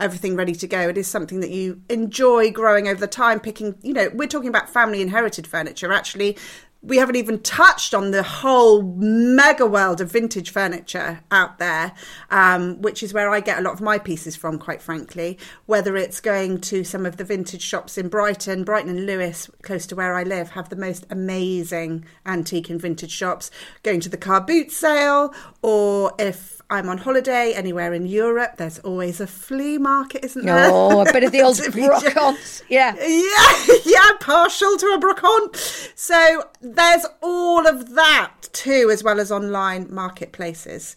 everything 0.00 0.36
ready 0.36 0.54
to 0.54 0.66
go. 0.66 0.88
It 0.88 0.98
is 0.98 1.06
something 1.06 1.40
that 1.40 1.50
you 1.50 1.80
enjoy 1.88 2.50
growing 2.50 2.88
over 2.88 3.00
the 3.00 3.06
time, 3.06 3.38
picking, 3.38 3.76
you 3.82 3.92
know, 3.92 4.10
we're 4.12 4.28
talking 4.28 4.48
about 4.48 4.68
family 4.68 5.00
inherited 5.00 5.46
furniture. 5.46 5.92
Actually, 5.92 6.36
we 6.82 6.96
haven't 6.96 7.16
even 7.16 7.40
touched 7.40 7.92
on 7.92 8.10
the 8.10 8.22
whole 8.22 8.82
mega 8.82 9.66
world 9.66 10.00
of 10.00 10.10
vintage 10.10 10.50
furniture 10.50 11.20
out 11.30 11.58
there, 11.58 11.92
um, 12.30 12.80
which 12.80 13.02
is 13.02 13.12
where 13.12 13.30
I 13.30 13.40
get 13.40 13.58
a 13.58 13.62
lot 13.62 13.74
of 13.74 13.82
my 13.82 13.98
pieces 13.98 14.34
from, 14.34 14.58
quite 14.58 14.80
frankly. 14.80 15.38
Whether 15.66 15.96
it's 15.96 16.20
going 16.20 16.60
to 16.62 16.82
some 16.82 17.04
of 17.04 17.18
the 17.18 17.24
vintage 17.24 17.62
shops 17.62 17.98
in 17.98 18.08
Brighton, 18.08 18.64
Brighton 18.64 18.96
and 18.96 19.04
Lewes, 19.04 19.50
close 19.62 19.86
to 19.88 19.96
where 19.96 20.14
I 20.14 20.22
live, 20.22 20.50
have 20.50 20.70
the 20.70 20.76
most 20.76 21.06
amazing 21.10 22.06
antique 22.24 22.70
and 22.70 22.80
vintage 22.80 23.12
shops. 23.12 23.50
Going 23.82 24.00
to 24.00 24.08
the 24.08 24.16
car 24.16 24.40
boot 24.40 24.72
sale, 24.72 25.34
or 25.62 26.12
if 26.18 26.60
I'm 26.70 26.88
on 26.88 26.98
holiday 26.98 27.52
anywhere 27.52 27.92
in 27.92 28.06
Europe, 28.06 28.56
there's 28.56 28.78
always 28.78 29.20
a 29.20 29.26
flea 29.26 29.76
market, 29.76 30.24
isn't 30.24 30.46
there? 30.46 30.70
Oh, 30.70 31.00
a 31.00 31.12
bit 31.12 31.24
of 31.24 31.32
the 31.32 31.42
old 31.42 31.56
brocante. 31.56 32.62
Yeah. 32.68 32.94
Yeah, 32.94 33.76
yeah, 33.84 34.16
partial 34.20 34.76
to 34.76 34.86
a 34.86 35.00
brocante. 35.00 35.90
So 35.96 36.44
there's 36.74 37.06
all 37.22 37.66
of 37.66 37.94
that 37.94 38.34
too, 38.52 38.90
as 38.92 39.02
well 39.02 39.20
as 39.20 39.30
online 39.32 39.88
marketplaces. 39.90 40.96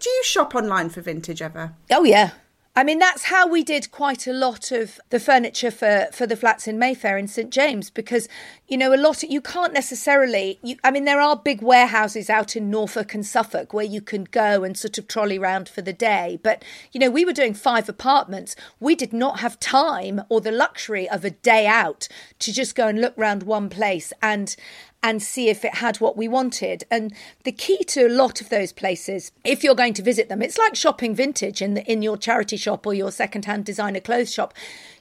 Do 0.00 0.10
you 0.10 0.24
shop 0.24 0.54
online 0.54 0.90
for 0.90 1.00
vintage 1.00 1.40
ever? 1.40 1.74
Oh, 1.90 2.04
yeah. 2.04 2.32
I 2.74 2.84
mean, 2.84 2.98
that's 2.98 3.24
how 3.24 3.46
we 3.46 3.62
did 3.62 3.90
quite 3.90 4.26
a 4.26 4.32
lot 4.32 4.72
of 4.72 4.98
the 5.10 5.20
furniture 5.20 5.70
for, 5.70 6.08
for 6.10 6.26
the 6.26 6.36
flats 6.36 6.66
in 6.66 6.78
Mayfair 6.78 7.18
in 7.18 7.28
St 7.28 7.50
James 7.50 7.90
because, 7.90 8.28
you 8.66 8.78
know, 8.78 8.94
a 8.94 8.96
lot 8.96 9.22
of, 9.22 9.30
you 9.30 9.42
can't 9.42 9.74
necessarily, 9.74 10.58
you, 10.62 10.76
I 10.82 10.90
mean, 10.90 11.04
there 11.04 11.20
are 11.20 11.36
big 11.36 11.60
warehouses 11.60 12.30
out 12.30 12.56
in 12.56 12.70
Norfolk 12.70 13.12
and 13.12 13.26
Suffolk 13.26 13.74
where 13.74 13.84
you 13.84 14.00
can 14.00 14.24
go 14.24 14.64
and 14.64 14.74
sort 14.74 14.96
of 14.96 15.06
trolley 15.06 15.38
round 15.38 15.68
for 15.68 15.82
the 15.82 15.92
day. 15.92 16.38
But, 16.42 16.64
you 16.92 16.98
know, 16.98 17.10
we 17.10 17.26
were 17.26 17.34
doing 17.34 17.52
five 17.52 17.90
apartments. 17.90 18.56
We 18.80 18.94
did 18.94 19.12
not 19.12 19.40
have 19.40 19.60
time 19.60 20.22
or 20.30 20.40
the 20.40 20.50
luxury 20.50 21.06
of 21.06 21.26
a 21.26 21.30
day 21.30 21.66
out 21.66 22.08
to 22.38 22.54
just 22.54 22.74
go 22.74 22.88
and 22.88 22.98
look 23.02 23.12
round 23.18 23.42
one 23.42 23.68
place 23.68 24.14
and, 24.22 24.56
and 25.02 25.22
see 25.22 25.48
if 25.48 25.64
it 25.64 25.76
had 25.76 25.96
what 25.96 26.16
we 26.16 26.28
wanted. 26.28 26.84
And 26.90 27.12
the 27.44 27.52
key 27.52 27.82
to 27.84 28.06
a 28.06 28.08
lot 28.08 28.40
of 28.40 28.48
those 28.48 28.72
places, 28.72 29.32
if 29.44 29.64
you're 29.64 29.74
going 29.74 29.94
to 29.94 30.02
visit 30.02 30.28
them, 30.28 30.42
it's 30.42 30.58
like 30.58 30.76
shopping 30.76 31.14
vintage 31.14 31.60
in 31.60 31.74
the, 31.74 31.84
in 31.90 32.02
your 32.02 32.16
charity 32.16 32.56
shop 32.56 32.86
or 32.86 32.94
your 32.94 33.10
secondhand 33.10 33.64
designer 33.64 34.00
clothes 34.00 34.32
shop 34.32 34.54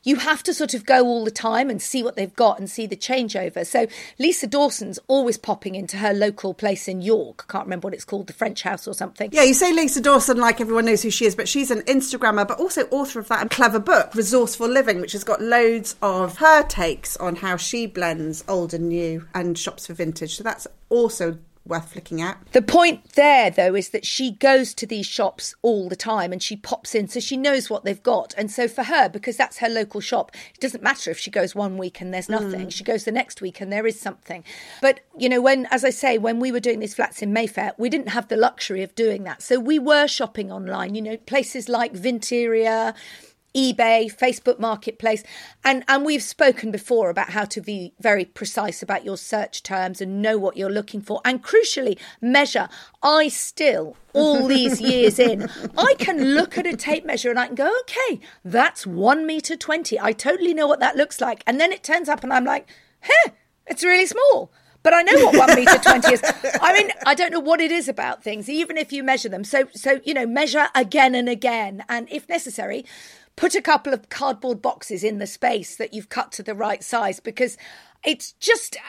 you 0.04 0.18
have 0.18 0.44
to 0.44 0.54
sort 0.54 0.74
of 0.74 0.86
go 0.86 1.06
all 1.06 1.24
the 1.24 1.32
time 1.32 1.70
and 1.70 1.82
see 1.82 2.04
what 2.04 2.16
they've 2.16 2.36
got 2.36 2.60
and 2.60 2.70
see 2.70 2.88
the 2.88 2.96
changeover. 2.96 3.66
So 3.66 3.88
Lisa 4.18 4.48
Dawson's 4.48 5.00
always 5.08 5.38
popping 5.38 5.76
into 5.76 5.98
her 5.98 6.14
local 6.14 6.54
place 6.54 6.88
in 6.88 7.02
York. 7.02 7.48
Can't 7.48 7.66
remember 7.66 7.88
what 7.88 7.94
it's 7.94 8.06
called, 8.06 8.28
the 8.28 8.34
French 8.34 8.64
House 8.64 8.88
or 8.88 8.94
something. 8.94 9.30
Yeah, 9.32 9.44
you 9.44 9.54
say 9.54 9.74
Lisa 9.74 10.02
Dawson 10.02 10.38
like 10.38 10.60
everyone 10.60 10.86
knows 10.86 11.04
who 11.04 11.12
she 11.12 11.26
is, 11.26 11.36
but 11.36 11.48
she's 11.48 11.72
an 11.72 11.82
Instagrammer, 11.82 12.48
but 12.48 12.60
also 12.60 12.88
author 12.90 13.20
of 13.20 13.28
that 13.28 13.50
clever 13.52 13.80
book, 13.80 14.16
Resourceful 14.16 14.68
Living, 14.68 15.02
which 15.02 15.12
has 15.12 15.24
got 15.24 15.42
loads 15.42 15.96
of 16.02 16.38
her 16.38 16.64
takes 16.64 17.16
on 17.18 17.36
how 17.36 17.58
she 17.58 17.86
blends 17.86 18.44
old 18.48 18.74
and 18.74 18.90
new 18.90 19.28
and 19.34 19.58
shops 19.58 19.88
for 19.88 19.94
vintage. 19.94 20.36
So 20.36 20.44
that's 20.44 20.68
also 20.90 21.38
worth 21.66 21.94
flicking 21.94 22.22
at. 22.22 22.40
The 22.52 22.62
point 22.62 23.14
there, 23.14 23.50
though, 23.50 23.76
is 23.76 23.90
that 23.90 24.06
she 24.06 24.32
goes 24.32 24.74
to 24.76 24.88
these 24.88 25.06
shops 25.06 25.56
all 25.62 25.90
the 25.90 25.96
time 25.96 26.32
and 26.32 26.42
she 26.42 26.56
pops 26.56 26.96
in, 26.96 27.08
so 27.08 27.20
she 27.20 27.38
knows 27.38 27.70
what 27.70 27.86
they've 27.86 28.02
got. 28.02 28.34
And 28.38 28.50
so 28.52 28.68
for 28.68 28.84
her, 28.84 29.08
because 29.08 29.38
that's 29.38 29.60
her 29.60 29.70
local 29.70 30.02
shop, 30.02 30.32
it 30.54 30.60
doesn't 30.60 30.84
matter 30.84 31.12
if 31.12 31.20
she 31.20 31.32
goes 31.32 31.54
one 31.56 31.78
week 31.78 32.02
and 32.02 32.14
there's 32.14 32.30
nothing. 32.30 32.68
Mm. 32.68 32.72
She 32.72 32.84
goes 32.84 33.04
the 33.04 33.12
next 33.12 33.42
week 33.42 33.62
and 33.62 33.72
there 33.72 33.86
is 33.86 34.00
something. 34.00 34.44
But, 34.82 35.02
you 35.18 35.30
know, 35.30 35.42
when, 35.42 35.68
as 35.68 35.86
I 35.86 35.92
say, 35.92 36.18
when 36.18 36.40
we 36.40 36.52
were 36.52 36.60
doing 36.60 36.80
these 36.80 36.96
flats 36.96 37.22
in 37.22 37.32
Mayfair, 37.34 37.74
we 37.78 37.90
didn't 37.90 38.10
have 38.10 38.28
the 38.28 38.38
luxury 38.38 38.84
of 38.84 38.96
doing 38.96 39.24
that. 39.24 39.42
So 39.42 39.60
we 39.60 39.80
were 39.80 40.08
shopping 40.08 40.52
online, 40.52 40.96
you 40.96 41.02
know, 41.02 41.18
places 41.18 41.70
like 41.70 41.94
Vinterior 41.94 42.94
eBay, 43.56 44.14
Facebook 44.14 44.60
Marketplace, 44.60 45.24
and 45.64 45.84
and 45.88 46.06
we've 46.06 46.24
spoken 46.24 46.72
before 46.72 47.10
about 47.10 47.32
how 47.32 47.46
to 47.46 47.62
be 47.62 47.94
very 48.00 48.26
precise 48.26 48.82
about 48.82 49.06
your 49.06 49.18
search 49.18 49.64
terms 49.64 50.02
and 50.02 50.22
know 50.22 50.38
what 50.38 50.58
you're 50.58 50.70
looking 50.70 51.02
for, 51.02 51.22
and 51.26 51.44
crucially 51.44 51.98
measure. 52.22 52.70
I 53.04 53.28
still, 53.28 53.98
all 54.14 54.48
these 54.56 54.80
years 54.80 55.20
in, 55.20 55.50
I 55.78 55.96
can 55.98 56.34
look 56.36 56.58
at 56.58 56.66
a 56.66 56.76
tape 56.76 57.06
measure 57.06 57.30
and 57.30 57.40
I 57.40 57.48
can 57.48 57.56
go, 57.56 57.72
okay, 57.82 58.20
that's 58.44 58.88
one 58.88 59.26
meter 59.26 59.56
twenty. 59.56 60.00
I 60.00 60.14
totally 60.14 60.54
know 60.54 60.68
what 60.68 60.80
that 60.80 60.96
looks 60.96 61.20
like, 61.20 61.44
and 61.46 61.60
then 61.60 61.72
it 61.72 61.84
turns 61.84 62.10
up, 62.10 62.24
and 62.24 62.34
I'm 62.34 62.46
like, 62.46 62.70
hey, 63.02 63.34
it's 63.68 63.84
really 63.84 64.06
small 64.06 64.52
but 64.84 64.94
I 64.94 65.02
know 65.04 65.26
what 65.26 65.36
one 65.36 65.56
meter 65.56 65.78
twenty 65.78 66.14
is. 66.14 66.22
I 66.62 66.74
mean, 66.74 66.92
I 67.06 67.14
don't 67.14 67.32
know 67.32 67.40
what 67.40 67.62
it 67.62 67.72
is 67.72 67.88
about 67.88 68.24
things, 68.24 68.50
even 68.50 68.78
if 68.78 68.92
you 68.92 69.04
measure 69.04 69.30
them. 69.30 69.44
So, 69.44 69.68
so 69.74 70.00
you 70.04 70.14
know, 70.14 70.26
measure 70.26 70.70
again 70.74 71.14
and 71.16 71.30
again, 71.30 71.84
and 71.88 72.08
if 72.12 72.28
necessary, 72.28 72.86
put 73.36 73.56
a 73.56 73.62
couple 73.62 73.94
of 73.94 74.10
cardboard 74.10 74.62
boxes 74.62 75.04
in 75.04 75.20
the 75.20 75.28
space 75.28 75.76
that 75.76 75.94
you've 75.94 76.10
cut 76.10 76.32
to 76.34 76.44
the 76.44 76.56
right 76.56 76.84
size 76.84 77.20
because 77.20 77.58
it's 78.04 78.34
just 78.34 78.76
uh, 78.76 78.80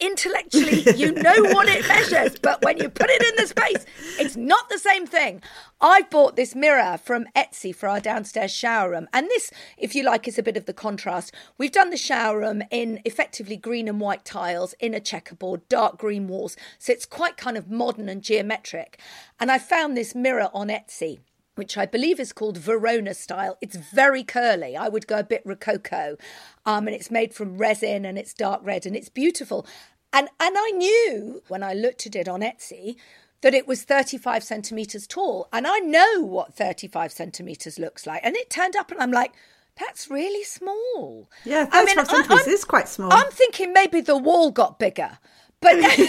intellectually 0.00 0.82
you 0.96 1.12
know 1.12 1.42
what 1.52 1.68
it 1.68 1.86
measures 1.86 2.36
but 2.38 2.62
when 2.64 2.76
you 2.78 2.88
put 2.88 3.08
it 3.08 3.22
in 3.22 3.34
the 3.36 3.46
space 3.46 3.86
it's 4.18 4.36
not 4.36 4.68
the 4.68 4.78
same 4.78 5.06
thing. 5.06 5.42
I 5.80 6.02
bought 6.02 6.36
this 6.36 6.54
mirror 6.54 6.98
from 7.02 7.26
etsy 7.36 7.74
for 7.74 7.88
our 7.88 8.00
downstairs 8.00 8.52
shower 8.52 8.90
room 8.90 9.08
and 9.12 9.28
this 9.28 9.50
if 9.76 9.94
you 9.94 10.02
like 10.02 10.26
is 10.26 10.38
a 10.38 10.42
bit 10.42 10.56
of 10.56 10.66
the 10.66 10.72
contrast. 10.72 11.32
We've 11.56 11.72
done 11.72 11.90
the 11.90 11.96
shower 11.96 12.38
room 12.38 12.62
in 12.70 13.00
effectively 13.04 13.56
green 13.56 13.88
and 13.88 14.00
white 14.00 14.24
tiles 14.24 14.74
in 14.80 14.92
a 14.94 15.00
checkerboard 15.00 15.68
dark 15.68 15.98
green 15.98 16.26
walls 16.28 16.56
so 16.78 16.92
it's 16.92 17.06
quite 17.06 17.36
kind 17.36 17.56
of 17.56 17.70
modern 17.70 18.08
and 18.08 18.22
geometric. 18.22 18.98
And 19.38 19.50
i 19.50 19.58
found 19.58 19.96
this 19.96 20.14
mirror 20.14 20.50
on 20.52 20.68
etsy 20.68 21.20
which 21.54 21.76
I 21.76 21.86
believe 21.86 22.18
is 22.18 22.32
called 22.32 22.56
Verona 22.56 23.14
style. 23.14 23.58
It's 23.60 23.76
very 23.76 24.24
curly. 24.24 24.76
I 24.76 24.88
would 24.88 25.06
go 25.06 25.18
a 25.18 25.24
bit 25.24 25.42
rococo. 25.44 26.16
Um, 26.64 26.86
and 26.86 26.96
it's 26.96 27.10
made 27.10 27.34
from 27.34 27.58
resin 27.58 28.04
and 28.04 28.18
it's 28.18 28.32
dark 28.32 28.60
red 28.64 28.86
and 28.86 28.96
it's 28.96 29.08
beautiful. 29.08 29.66
And 30.12 30.28
and 30.40 30.56
I 30.58 30.70
knew 30.70 31.42
when 31.48 31.62
I 31.62 31.74
looked 31.74 32.06
at 32.06 32.16
it 32.16 32.28
on 32.28 32.40
Etsy 32.40 32.96
that 33.42 33.54
it 33.54 33.66
was 33.66 33.82
35 33.82 34.44
centimeters 34.44 35.06
tall. 35.06 35.48
And 35.52 35.66
I 35.66 35.78
know 35.78 36.20
what 36.20 36.54
35 36.54 37.12
centimeters 37.12 37.78
looks 37.78 38.06
like. 38.06 38.20
And 38.24 38.36
it 38.36 38.50
turned 38.50 38.76
up 38.76 38.90
and 38.90 39.00
I'm 39.00 39.10
like, 39.10 39.32
that's 39.78 40.10
really 40.10 40.44
small. 40.44 41.28
Yeah, 41.44 41.64
35 41.64 41.74
I 41.74 41.84
mean, 41.84 42.06
centimeters 42.06 42.46
is 42.46 42.64
quite 42.64 42.88
small. 42.88 43.12
I'm 43.12 43.30
thinking 43.30 43.72
maybe 43.72 44.00
the 44.00 44.16
wall 44.16 44.50
got 44.50 44.78
bigger. 44.78 45.18
But 45.60 45.74
you 45.98 46.06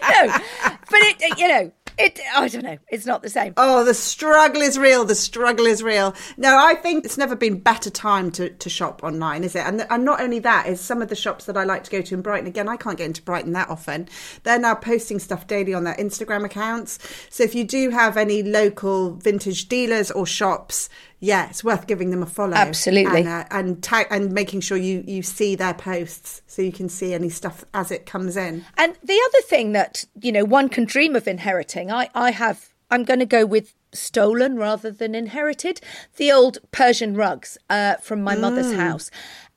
know, 0.00 0.38
but 0.88 1.00
it 1.00 1.38
you 1.38 1.48
know, 1.48 1.72
it, 1.98 2.20
I 2.34 2.48
don't 2.48 2.64
know. 2.64 2.78
It's 2.88 3.06
not 3.06 3.22
the 3.22 3.30
same. 3.30 3.54
Oh, 3.56 3.84
the 3.84 3.94
struggle 3.94 4.62
is 4.62 4.78
real. 4.78 5.04
The 5.04 5.14
struggle 5.14 5.66
is 5.66 5.82
real. 5.82 6.14
No, 6.36 6.58
I 6.58 6.74
think 6.74 7.04
it's 7.04 7.18
never 7.18 7.36
been 7.36 7.58
better 7.60 7.90
time 7.90 8.30
to, 8.32 8.50
to 8.50 8.68
shop 8.68 9.02
online, 9.02 9.44
is 9.44 9.54
it? 9.54 9.66
And, 9.66 9.86
and 9.88 10.04
not 10.04 10.20
only 10.20 10.38
that, 10.40 10.66
is 10.66 10.80
some 10.80 11.02
of 11.02 11.08
the 11.08 11.16
shops 11.16 11.46
that 11.46 11.56
I 11.56 11.64
like 11.64 11.84
to 11.84 11.90
go 11.90 12.02
to 12.02 12.14
in 12.14 12.22
Brighton. 12.22 12.46
Again, 12.46 12.68
I 12.68 12.76
can't 12.76 12.98
get 12.98 13.06
into 13.06 13.22
Brighton 13.22 13.52
that 13.52 13.70
often. 13.70 14.08
They're 14.42 14.58
now 14.58 14.74
posting 14.74 15.18
stuff 15.18 15.46
daily 15.46 15.74
on 15.74 15.84
their 15.84 15.94
Instagram 15.94 16.44
accounts. 16.44 16.98
So 17.30 17.42
if 17.42 17.54
you 17.54 17.64
do 17.64 17.90
have 17.90 18.16
any 18.16 18.42
local 18.42 19.14
vintage 19.14 19.68
dealers 19.68 20.10
or 20.10 20.26
shops, 20.26 20.88
yeah, 21.20 21.48
it's 21.48 21.64
worth 21.64 21.86
giving 21.86 22.10
them 22.10 22.22
a 22.22 22.26
follow. 22.26 22.54
Absolutely, 22.54 23.20
and 23.20 23.28
uh, 23.28 23.44
and, 23.50 23.82
tag, 23.82 24.06
and 24.10 24.32
making 24.32 24.60
sure 24.60 24.76
you 24.76 25.02
you 25.06 25.22
see 25.22 25.54
their 25.54 25.74
posts 25.74 26.42
so 26.46 26.62
you 26.62 26.72
can 26.72 26.88
see 26.88 27.14
any 27.14 27.30
stuff 27.30 27.64
as 27.72 27.90
it 27.90 28.06
comes 28.06 28.36
in. 28.36 28.64
And 28.76 28.96
the 29.02 29.20
other 29.28 29.42
thing 29.46 29.72
that 29.72 30.04
you 30.20 30.32
know 30.32 30.44
one 30.44 30.68
can 30.68 30.84
dream 30.84 31.16
of 31.16 31.26
inheriting, 31.26 31.90
I 31.90 32.10
I 32.14 32.30
have. 32.32 32.68
I'm 32.88 33.02
going 33.02 33.18
to 33.18 33.26
go 33.26 33.44
with 33.44 33.74
stolen 33.92 34.56
rather 34.56 34.92
than 34.92 35.16
inherited 35.16 35.80
the 36.18 36.30
old 36.30 36.58
Persian 36.70 37.14
rugs 37.14 37.58
uh, 37.68 37.96
from 37.96 38.22
my 38.22 38.36
mm. 38.36 38.42
mother's 38.42 38.74
house. 38.74 39.10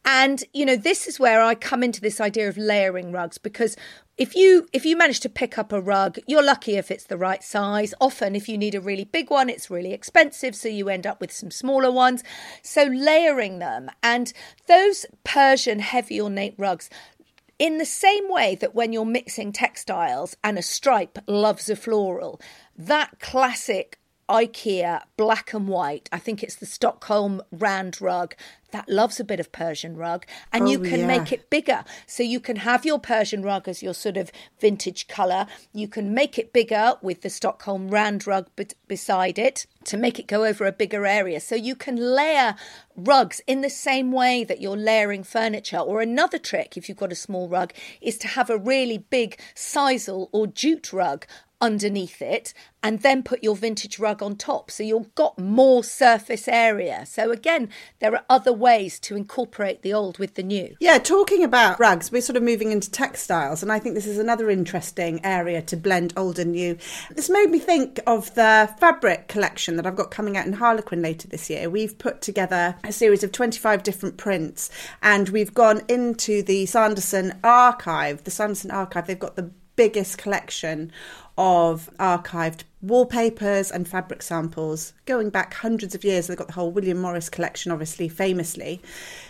And 0.03 0.43
you 0.53 0.65
know, 0.65 0.75
this 0.75 1.07
is 1.07 1.19
where 1.19 1.41
I 1.41 1.53
come 1.55 1.83
into 1.83 2.01
this 2.01 2.19
idea 2.19 2.49
of 2.49 2.57
layering 2.57 3.11
rugs 3.11 3.37
because 3.37 3.75
if 4.19 4.35
you 4.35 4.67
if 4.73 4.85
you 4.85 4.97
manage 4.97 5.21
to 5.21 5.29
pick 5.29 5.57
up 5.57 5.71
a 5.71 5.81
rug 5.81 6.19
you're 6.27 6.43
lucky 6.43 6.75
if 6.75 6.91
it's 6.91 7.05
the 7.05 7.17
right 7.17 7.41
size. 7.41 7.93
Often 7.99 8.35
if 8.35 8.49
you 8.49 8.57
need 8.57 8.75
a 8.75 8.81
really 8.81 9.05
big 9.05 9.31
one 9.31 9.49
it's 9.49 9.71
really 9.71 9.93
expensive 9.93 10.55
so 10.55 10.67
you 10.67 10.89
end 10.89 11.07
up 11.07 11.19
with 11.21 11.31
some 11.31 11.49
smaller 11.49 11.89
ones. 11.89 12.23
So 12.61 12.83
layering 12.83 13.59
them 13.59 13.89
and 14.03 14.31
those 14.67 15.05
persian 15.23 15.79
heavy 15.79 16.21
ornate 16.21 16.55
rugs 16.57 16.89
in 17.57 17.77
the 17.77 17.85
same 17.85 18.29
way 18.29 18.55
that 18.55 18.75
when 18.75 18.93
you're 18.93 19.05
mixing 19.05 19.51
textiles 19.51 20.35
and 20.43 20.57
a 20.57 20.61
stripe 20.61 21.17
loves 21.25 21.69
a 21.69 21.75
floral 21.75 22.39
that 22.77 23.19
classic 23.19 23.99
IKEA 24.29 25.01
black 25.17 25.53
and 25.53 25.67
white. 25.67 26.07
I 26.11 26.19
think 26.19 26.43
it's 26.43 26.55
the 26.55 26.65
Stockholm 26.65 27.41
Rand 27.51 27.99
rug 27.99 28.35
that 28.71 28.87
loves 28.87 29.19
a 29.19 29.23
bit 29.23 29.39
of 29.39 29.51
Persian 29.51 29.97
rug, 29.97 30.25
and 30.53 30.65
oh, 30.65 30.67
you 30.67 30.79
can 30.79 31.01
yeah. 31.01 31.07
make 31.07 31.31
it 31.31 31.49
bigger. 31.49 31.83
So 32.05 32.23
you 32.23 32.39
can 32.39 32.57
have 32.57 32.85
your 32.85 32.99
Persian 32.99 33.41
rug 33.41 33.67
as 33.67 33.81
your 33.81 33.93
sort 33.93 34.17
of 34.17 34.31
vintage 34.59 35.07
colour. 35.07 35.47
You 35.73 35.87
can 35.87 36.13
make 36.13 36.37
it 36.37 36.53
bigger 36.53 36.93
with 37.01 37.21
the 37.21 37.29
Stockholm 37.29 37.89
Rand 37.89 38.27
rug 38.27 38.47
b- 38.55 38.67
beside 38.87 39.39
it 39.39 39.65
to 39.85 39.97
make 39.97 40.19
it 40.19 40.27
go 40.27 40.45
over 40.45 40.65
a 40.65 40.71
bigger 40.71 41.05
area. 41.05 41.39
So 41.39 41.55
you 41.55 41.75
can 41.75 41.95
layer 41.95 42.55
rugs 42.95 43.41
in 43.47 43.61
the 43.61 43.69
same 43.69 44.11
way 44.11 44.43
that 44.43 44.61
you're 44.61 44.77
layering 44.77 45.23
furniture. 45.23 45.79
Or 45.79 46.01
another 46.01 46.37
trick, 46.37 46.77
if 46.77 46.87
you've 46.87 46.97
got 46.97 47.11
a 47.11 47.15
small 47.15 47.47
rug, 47.47 47.73
is 48.01 48.17
to 48.19 48.27
have 48.27 48.49
a 48.49 48.57
really 48.57 48.99
big 48.99 49.39
sisal 49.55 50.29
or 50.31 50.47
jute 50.47 50.93
rug 50.93 51.25
underneath 51.61 52.21
it 52.21 52.53
and 52.81 53.01
then 53.01 53.21
put 53.21 53.43
your 53.43 53.55
vintage 53.55 53.99
rug 53.99 54.23
on 54.23 54.35
top. 54.35 54.71
So 54.71 54.83
you've 54.83 55.13
got 55.15 55.37
more 55.37 55.83
surface 55.83 56.47
area. 56.47 57.05
So 57.05 57.31
again 57.31 57.69
there 57.99 58.13
are 58.13 58.23
other 58.29 58.53
ways 58.53 58.99
to 59.01 59.15
incorporate 59.15 59.81
the 59.81 59.93
old 59.93 60.17
with 60.19 60.35
the 60.35 60.43
new. 60.43 60.75
Yeah 60.79 60.97
talking 60.99 61.43
about 61.43 61.79
rugs 61.79 62.11
we're 62.11 62.21
sort 62.21 62.37
of 62.37 62.43
moving 62.43 62.71
into 62.71 62.89
textiles 62.91 63.61
and 63.63 63.71
i 63.71 63.79
think 63.79 63.95
this 63.95 64.07
is 64.07 64.17
another 64.17 64.49
interesting 64.49 65.23
area 65.25 65.61
to 65.63 65.75
blend 65.77 66.13
old 66.15 66.39
and 66.39 66.53
new. 66.53 66.77
This 67.11 67.29
made 67.29 67.49
me 67.49 67.59
think 67.59 67.99
of 68.07 68.33
the 68.35 68.73
fabric 68.79 69.27
collection 69.27 69.75
that 69.75 69.85
i've 69.85 69.95
got 69.95 70.11
coming 70.11 70.37
out 70.37 70.45
in 70.45 70.53
harlequin 70.53 71.01
later 71.01 71.27
this 71.27 71.49
year. 71.49 71.69
We've 71.69 71.97
put 71.97 72.21
together 72.21 72.75
a 72.83 72.91
series 72.91 73.23
of 73.23 73.31
25 73.31 73.83
different 73.83 74.17
prints 74.17 74.69
and 75.01 75.29
we've 75.29 75.53
gone 75.53 75.81
into 75.87 76.41
the 76.43 76.65
sanderson 76.65 77.37
archive. 77.43 78.23
The 78.23 78.31
sanderson 78.31 78.71
archive 78.71 79.07
they've 79.07 79.19
got 79.19 79.35
the 79.35 79.51
biggest 79.79 80.17
collection 80.17 80.91
of 81.39 81.89
archived 81.97 82.65
wallpapers 82.81 83.71
and 83.71 83.87
fabric 83.87 84.21
samples 84.21 84.93
going 85.05 85.29
back 85.29 85.53
hundreds 85.53 85.95
of 85.95 86.03
years. 86.03 86.27
They've 86.27 86.37
got 86.37 86.47
the 86.47 86.53
whole 86.53 86.71
William 86.71 86.99
Morris 86.99 87.29
collection, 87.29 87.71
obviously, 87.71 88.09
famously. 88.09 88.81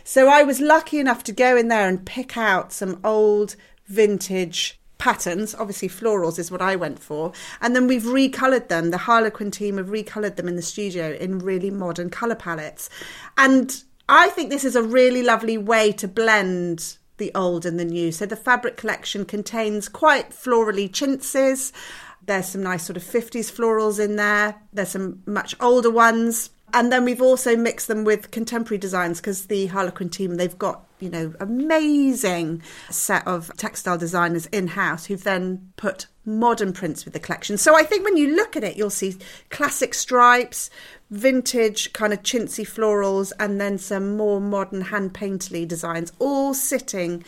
So 0.04 0.28
I 0.28 0.41
was 0.41 0.60
lucky 0.60 1.00
enough 1.00 1.24
to 1.26 1.32
go 1.32 1.56
in 1.56 1.67
there 1.67 1.88
and 1.88 2.04
pick 2.04 2.36
out 2.36 2.74
some 2.74 3.00
old 3.04 3.56
vintage 3.86 4.80
patterns. 4.98 5.54
Obviously, 5.54 5.88
florals 5.88 6.39
is 6.39 6.52
what 6.52 6.63
I 6.63 6.76
went 6.76 6.98
for. 6.98 7.32
And 7.62 7.76
then 7.76 7.86
we've 7.86 8.04
recoloured 8.08 8.69
them. 8.69 8.89
The 8.89 8.98
Harlequin 8.98 9.52
team 9.52 9.78
have 9.78 9.91
recoloured 9.91 10.36
them 10.36 10.48
in 10.48 10.56
the 10.56 10.63
studio 10.63 11.13
in 11.13 11.38
really 11.38 11.69
modern 11.69 12.10
colour 12.10 12.36
palettes. 12.36 12.89
And 13.38 13.84
I 14.10 14.30
think 14.30 14.50
this 14.50 14.65
is 14.65 14.76
a 14.76 14.82
really 14.82 15.22
lovely 15.22 15.60
way 15.60 15.91
to 15.91 16.08
blend 16.08 16.98
the 17.19 17.32
old 17.36 17.65
and 17.65 17.79
the 17.79 17.86
new. 17.86 18.12
So 18.12 18.25
the 18.25 18.36
fabric 18.36 18.75
collection 18.75 19.25
contains 19.25 19.88
quite 19.88 20.32
florally 20.32 20.89
chintzes. 20.89 21.71
There's 22.25 22.47
some 22.47 22.63
nice 22.63 22.84
sort 22.84 22.97
of 22.97 23.03
50s 23.03 23.51
florals 23.51 24.03
in 24.03 24.15
there. 24.15 24.55
There's 24.73 24.89
some 24.89 25.21
much 25.25 25.55
older 25.62 25.91
ones. 25.91 26.49
And 26.73 26.91
then 26.91 27.05
we've 27.05 27.21
also 27.21 27.55
mixed 27.55 27.88
them 27.88 28.03
with 28.03 28.32
contemporary 28.32 28.77
designs 28.77 29.19
because 29.19 29.47
the 29.47 29.67
Harlequin 29.67 30.10
team, 30.10 30.36
they've 30.36 30.58
got, 30.58 30.86
you 30.99 31.10
know, 31.10 31.34
amazing 31.39 32.62
set 32.89 33.25
of 33.27 33.51
textile 33.58 33.97
designers 33.97 34.45
in 34.47 34.67
house 34.67 35.05
who've 35.05 35.23
then 35.23 35.71
put 35.77 36.08
modern 36.25 36.73
prints 36.73 37.05
with 37.05 37.13
the 37.13 37.19
collection. 37.19 37.58
So 37.58 37.75
I 37.75 37.84
think 37.84 38.05
when 38.05 38.17
you 38.17 38.36
look 38.36 38.55
at 38.55 38.63
it, 38.63 38.77
you'll 38.77 38.89
see 38.89 39.17
classic 39.49 39.93
stripes, 39.93 40.69
vintage 41.10 41.91
kind 41.93 42.13
of 42.13 42.23
chintzy 42.23 42.65
florals, 42.65 43.32
and 43.39 43.60
then 43.60 43.77
some 43.77 44.15
more 44.15 44.39
modern 44.39 44.82
hand 44.82 45.13
painterly 45.13 45.67
designs 45.67 46.12
all 46.19 46.53
sitting 46.53 47.23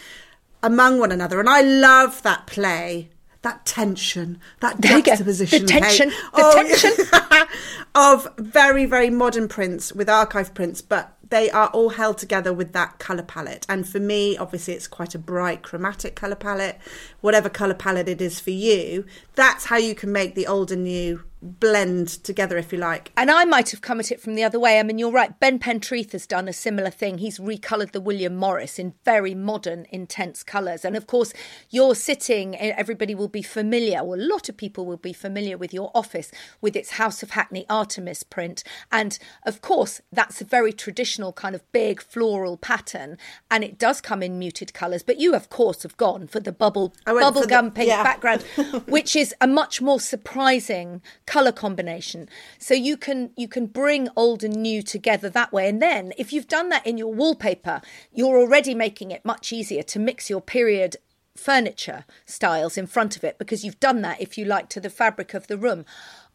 among 0.64 1.00
one 1.00 1.12
another. 1.12 1.40
And 1.40 1.50
I 1.50 1.62
love 1.62 2.22
that 2.24 2.46
play 2.46 3.10
that 3.42 3.66
tension, 3.66 4.40
that 4.60 4.80
juxtaposition. 4.80 5.66
The 5.66 5.68
tension, 5.68 6.10
the 6.10 6.16
oh, 6.34 6.54
tension 6.54 7.48
of 7.96 8.28
very, 8.38 8.86
very 8.86 9.10
modern 9.10 9.48
prints 9.48 9.94
with 9.94 10.10
archive 10.10 10.54
prints, 10.54 10.82
but 10.82 11.18
they 11.30 11.50
are 11.50 11.70
all 11.70 11.90
held 11.90 12.18
together 12.18 12.54
with 12.54 12.74
that 12.74 13.00
colour 13.00 13.24
palette. 13.24 13.66
And 13.68 13.88
for 13.88 14.00
me, 14.00 14.38
obviously, 14.38 14.74
it's 14.76 14.88
quite 14.88 15.16
a 15.16 15.20
bright 15.20 15.64
chromatic 15.64 16.16
colour 16.16 16.36
palette. 16.36 16.78
Whatever 17.22 17.50
colour 17.50 17.74
palette 17.74 18.10
it 18.10 18.22
is 18.22 18.40
for 18.40 18.52
you, 18.52 19.06
that's 19.36 19.66
how 19.66 19.78
you 19.78 19.96
can 19.96 20.12
make 20.12 20.36
the 20.36 20.46
old 20.46 20.72
and 20.72 20.84
new 20.84 21.24
blend 21.42 22.08
together, 22.08 22.58
if 22.58 22.72
you 22.72 22.78
like. 22.78 23.12
And 23.18 23.32
I 23.32 23.46
might 23.46 23.72
have 23.72 23.82
come 23.82 24.00
at 24.00 24.12
it 24.12 24.22
from 24.22 24.36
the 24.36 24.44
other 24.44 24.60
way. 24.60 24.80
I 24.80 24.84
mean, 24.84 25.00
you're 25.00 25.12
right. 25.12 25.40
Ben 25.40 25.60
Pentreath 25.60 26.12
has 26.12 26.28
done 26.28 26.48
a 26.48 26.54
similar 26.54 26.90
thing. 26.90 27.18
He's 27.18 27.40
recoloured 27.40 27.92
the 27.92 28.02
William 28.02 28.36
Morris 28.36 28.78
in 28.78 28.94
very 29.04 29.34
modern, 29.34 29.86
intense 29.90 30.44
colours. 30.44 30.86
And 30.86 30.96
of 30.96 31.08
course, 31.08 31.34
you're 31.70 31.96
sitting, 31.96 32.56
everybody 32.58 33.16
will 33.16 33.28
be 33.28 33.42
familiar, 33.42 34.00
or 34.00 34.16
a 34.16 34.20
lot 34.20 34.50
of 34.50 34.58
people 34.58 34.86
will 34.86 34.98
be 34.98 35.14
familiar 35.14 35.58
with 35.58 35.74
your 35.74 35.92
office 35.96 36.32
with 36.62 36.76
its 36.76 36.92
House 36.92 37.24
of 37.24 37.32
Hackney 37.32 37.66
Artemis 37.70 38.24
print. 38.24 38.64
And 38.92 39.18
of 39.46 39.62
course, 39.62 40.02
that's 40.12 40.42
a 40.42 40.46
very 40.46 40.74
traditional 40.74 41.34
kind 41.34 41.56
of 41.56 41.72
big 41.72 42.02
floral 42.02 42.58
pattern. 42.58 43.18
And 43.50 43.64
it 43.64 43.80
does 43.80 44.02
come 44.02 44.22
in 44.22 44.38
muted 44.38 44.74
colours. 44.74 45.04
But 45.04 45.20
you, 45.20 45.34
of 45.36 45.50
course, 45.50 45.84
have 45.84 45.98
gone 45.98 46.28
for 46.28 46.40
the 46.40 46.52
bubble, 46.52 46.94
bubble 47.06 47.46
gum 47.48 47.66
the, 47.66 47.72
pink 47.72 47.90
yeah. 47.90 48.04
background, 48.04 48.42
which 48.86 49.16
is 49.16 49.34
a 49.42 49.48
much 49.48 49.82
more 49.82 50.00
surprising 50.00 51.02
color 51.32 51.54
combination. 51.54 52.28
So 52.60 52.74
you 52.74 52.98
can 52.98 53.32
you 53.38 53.48
can 53.48 53.68
bring 53.68 54.10
old 54.18 54.44
and 54.44 54.58
new 54.58 54.84
together 54.84 55.30
that 55.30 55.54
way. 55.54 55.70
And 55.70 55.82
then 55.82 56.12
if 56.18 56.34
you've 56.34 56.50
done 56.50 56.68
that 56.70 56.86
in 56.86 56.98
your 56.98 57.14
wallpaper, 57.14 57.82
you're 58.12 58.38
already 58.38 58.76
making 58.76 59.12
it 59.12 59.24
much 59.24 59.54
easier 59.54 59.82
to 59.84 59.98
mix 59.98 60.30
your 60.30 60.42
period 60.42 60.98
furniture 61.38 62.04
styles 62.26 62.78
in 62.78 62.86
front 62.86 63.16
of 63.16 63.24
it 63.24 63.38
because 63.40 63.64
you've 63.64 63.80
done 63.80 64.02
that 64.02 64.20
if 64.20 64.38
you 64.38 64.44
like 64.44 64.68
to 64.68 64.82
the 64.82 64.90
fabric 64.90 65.34
of 65.34 65.48
the 65.48 65.58
room. 65.58 65.86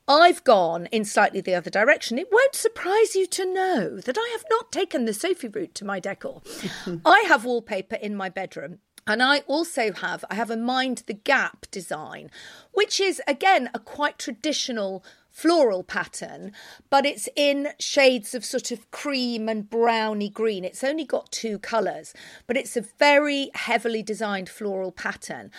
I've 0.08 0.42
gone 0.44 0.86
in 0.86 1.04
slightly 1.04 1.42
the 1.42 1.54
other 1.54 1.68
direction. 1.68 2.18
It 2.18 2.28
won't 2.32 2.54
surprise 2.54 3.14
you 3.14 3.26
to 3.26 3.52
know 3.52 4.00
that 4.00 4.16
I 4.16 4.28
have 4.32 4.44
not 4.48 4.72
taken 4.72 5.04
the 5.04 5.12
Sophie 5.12 5.48
route 5.48 5.74
to 5.74 5.84
my 5.84 6.00
decor. 6.00 6.40
I 7.04 7.24
have 7.28 7.44
wallpaper 7.44 7.96
in 7.96 8.16
my 8.16 8.30
bedroom 8.30 8.78
and 9.06 9.22
I 9.22 9.40
also 9.46 9.92
have 9.92 10.24
I 10.30 10.34
have 10.34 10.50
a 10.50 10.56
mind 10.56 11.04
the 11.06 11.14
gap 11.14 11.66
design, 11.70 12.30
which 12.72 13.00
is 13.00 13.22
again 13.26 13.70
a 13.74 13.78
quite 13.78 14.18
traditional 14.18 15.04
floral 15.30 15.84
pattern, 15.84 16.50
but 16.88 17.04
it's 17.04 17.28
in 17.36 17.68
shades 17.78 18.34
of 18.34 18.42
sort 18.42 18.70
of 18.70 18.90
cream 18.90 19.50
and 19.50 19.68
browny 19.68 20.30
green. 20.30 20.64
It's 20.64 20.82
only 20.82 21.04
got 21.04 21.30
two 21.30 21.58
colours, 21.58 22.14
but 22.46 22.56
it's 22.56 22.74
a 22.74 22.80
very 22.80 23.50
heavily 23.54 24.02
designed 24.02 24.48
floral 24.48 24.92
pattern. 24.92 25.50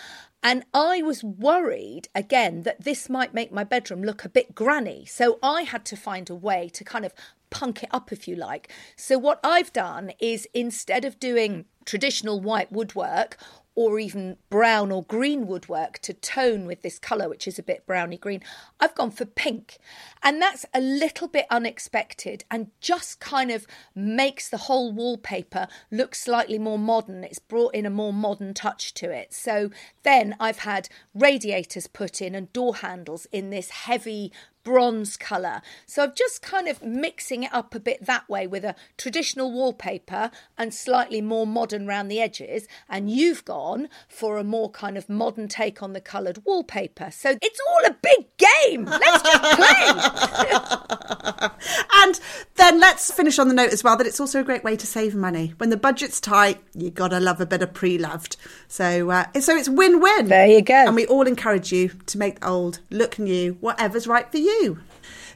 And 0.42 0.64
I 0.74 1.02
was 1.02 1.22
worried 1.22 2.08
again 2.12 2.62
that 2.62 2.84
this 2.84 3.08
might 3.08 3.34
make 3.34 3.52
my 3.52 3.64
bedroom 3.64 4.02
look 4.02 4.24
a 4.24 4.28
bit 4.28 4.54
granny. 4.54 5.04
So 5.04 5.38
I 5.42 5.62
had 5.62 5.84
to 5.86 5.96
find 5.96 6.28
a 6.28 6.34
way 6.34 6.68
to 6.74 6.82
kind 6.82 7.04
of 7.04 7.12
punk 7.50 7.82
it 7.82 7.90
up, 7.92 8.12
if 8.12 8.28
you 8.28 8.36
like. 8.36 8.70
So 8.96 9.18
what 9.18 9.40
I've 9.42 9.72
done 9.72 10.12
is 10.18 10.48
instead 10.54 11.04
of 11.04 11.18
doing 11.20 11.64
traditional 11.84 12.40
white 12.40 12.70
woodwork 12.70 13.38
or 13.78 14.00
even 14.00 14.36
brown 14.50 14.90
or 14.90 15.04
green 15.04 15.46
woodwork 15.46 16.00
to 16.00 16.12
tone 16.12 16.66
with 16.66 16.82
this 16.82 16.98
colour, 16.98 17.28
which 17.28 17.46
is 17.46 17.60
a 17.60 17.62
bit 17.62 17.86
browny 17.86 18.16
green, 18.16 18.42
I've 18.80 18.96
gone 18.96 19.12
for 19.12 19.24
pink. 19.24 19.78
And 20.20 20.42
that's 20.42 20.66
a 20.74 20.80
little 20.80 21.28
bit 21.28 21.46
unexpected 21.48 22.44
and 22.50 22.72
just 22.80 23.20
kind 23.20 23.52
of 23.52 23.68
makes 23.94 24.48
the 24.48 24.56
whole 24.56 24.90
wallpaper 24.90 25.68
look 25.92 26.16
slightly 26.16 26.58
more 26.58 26.76
modern. 26.76 27.22
It's 27.22 27.38
brought 27.38 27.72
in 27.72 27.86
a 27.86 27.90
more 27.90 28.12
modern 28.12 28.52
touch 28.52 28.94
to 28.94 29.12
it. 29.12 29.32
So 29.32 29.70
then 30.02 30.34
I've 30.40 30.58
had 30.58 30.88
radiators 31.14 31.86
put 31.86 32.20
in 32.20 32.34
and 32.34 32.52
door 32.52 32.74
handles 32.74 33.28
in 33.30 33.50
this 33.50 33.70
heavy 33.70 34.32
bronze 34.68 35.16
colour. 35.16 35.62
So 35.86 36.02
I'm 36.02 36.12
just 36.14 36.42
kind 36.42 36.68
of 36.68 36.82
mixing 36.82 37.44
it 37.44 37.54
up 37.54 37.74
a 37.74 37.80
bit 37.80 38.04
that 38.04 38.28
way 38.28 38.46
with 38.46 38.64
a 38.64 38.74
traditional 38.98 39.50
wallpaper 39.50 40.30
and 40.58 40.74
slightly 40.74 41.22
more 41.22 41.46
modern 41.46 41.86
round 41.86 42.10
the 42.10 42.20
edges. 42.20 42.68
And 42.86 43.10
you've 43.10 43.46
gone 43.46 43.88
for 44.08 44.36
a 44.36 44.44
more 44.44 44.70
kind 44.70 44.98
of 44.98 45.08
modern 45.08 45.48
take 45.48 45.82
on 45.82 45.94
the 45.94 46.02
coloured 46.02 46.44
wallpaper. 46.44 47.10
So 47.10 47.38
it's 47.40 47.60
all 47.66 47.86
a 47.86 47.96
big 48.02 48.26
game. 48.36 48.84
Let's 48.84 49.22
just 49.22 49.42
play. 49.56 51.48
and 51.94 52.20
then 52.56 52.78
let's 52.78 53.10
finish 53.10 53.38
on 53.38 53.48
the 53.48 53.54
note 53.54 53.72
as 53.72 53.82
well 53.82 53.96
that 53.96 54.06
it's 54.06 54.20
also 54.20 54.40
a 54.40 54.44
great 54.44 54.64
way 54.64 54.76
to 54.76 54.86
save 54.86 55.14
money. 55.14 55.54
When 55.56 55.70
the 55.70 55.78
budget's 55.78 56.20
tight, 56.20 56.62
you 56.74 56.90
gotta 56.90 57.20
love 57.20 57.40
a 57.40 57.46
bit 57.46 57.62
of 57.62 57.72
pre-loved. 57.72 58.36
So 58.66 59.08
uh, 59.10 59.32
so 59.40 59.56
it's 59.56 59.70
win-win. 59.70 60.26
There 60.28 60.46
you 60.46 60.60
go. 60.60 60.74
And 60.74 60.94
we 60.94 61.06
all 61.06 61.26
encourage 61.26 61.72
you 61.72 61.88
to 62.04 62.18
make 62.18 62.40
the 62.40 62.48
old 62.48 62.80
look 62.90 63.18
new, 63.18 63.54
whatever's 63.60 64.06
right 64.06 64.30
for 64.30 64.36
you 64.36 64.57
do. 64.60 64.78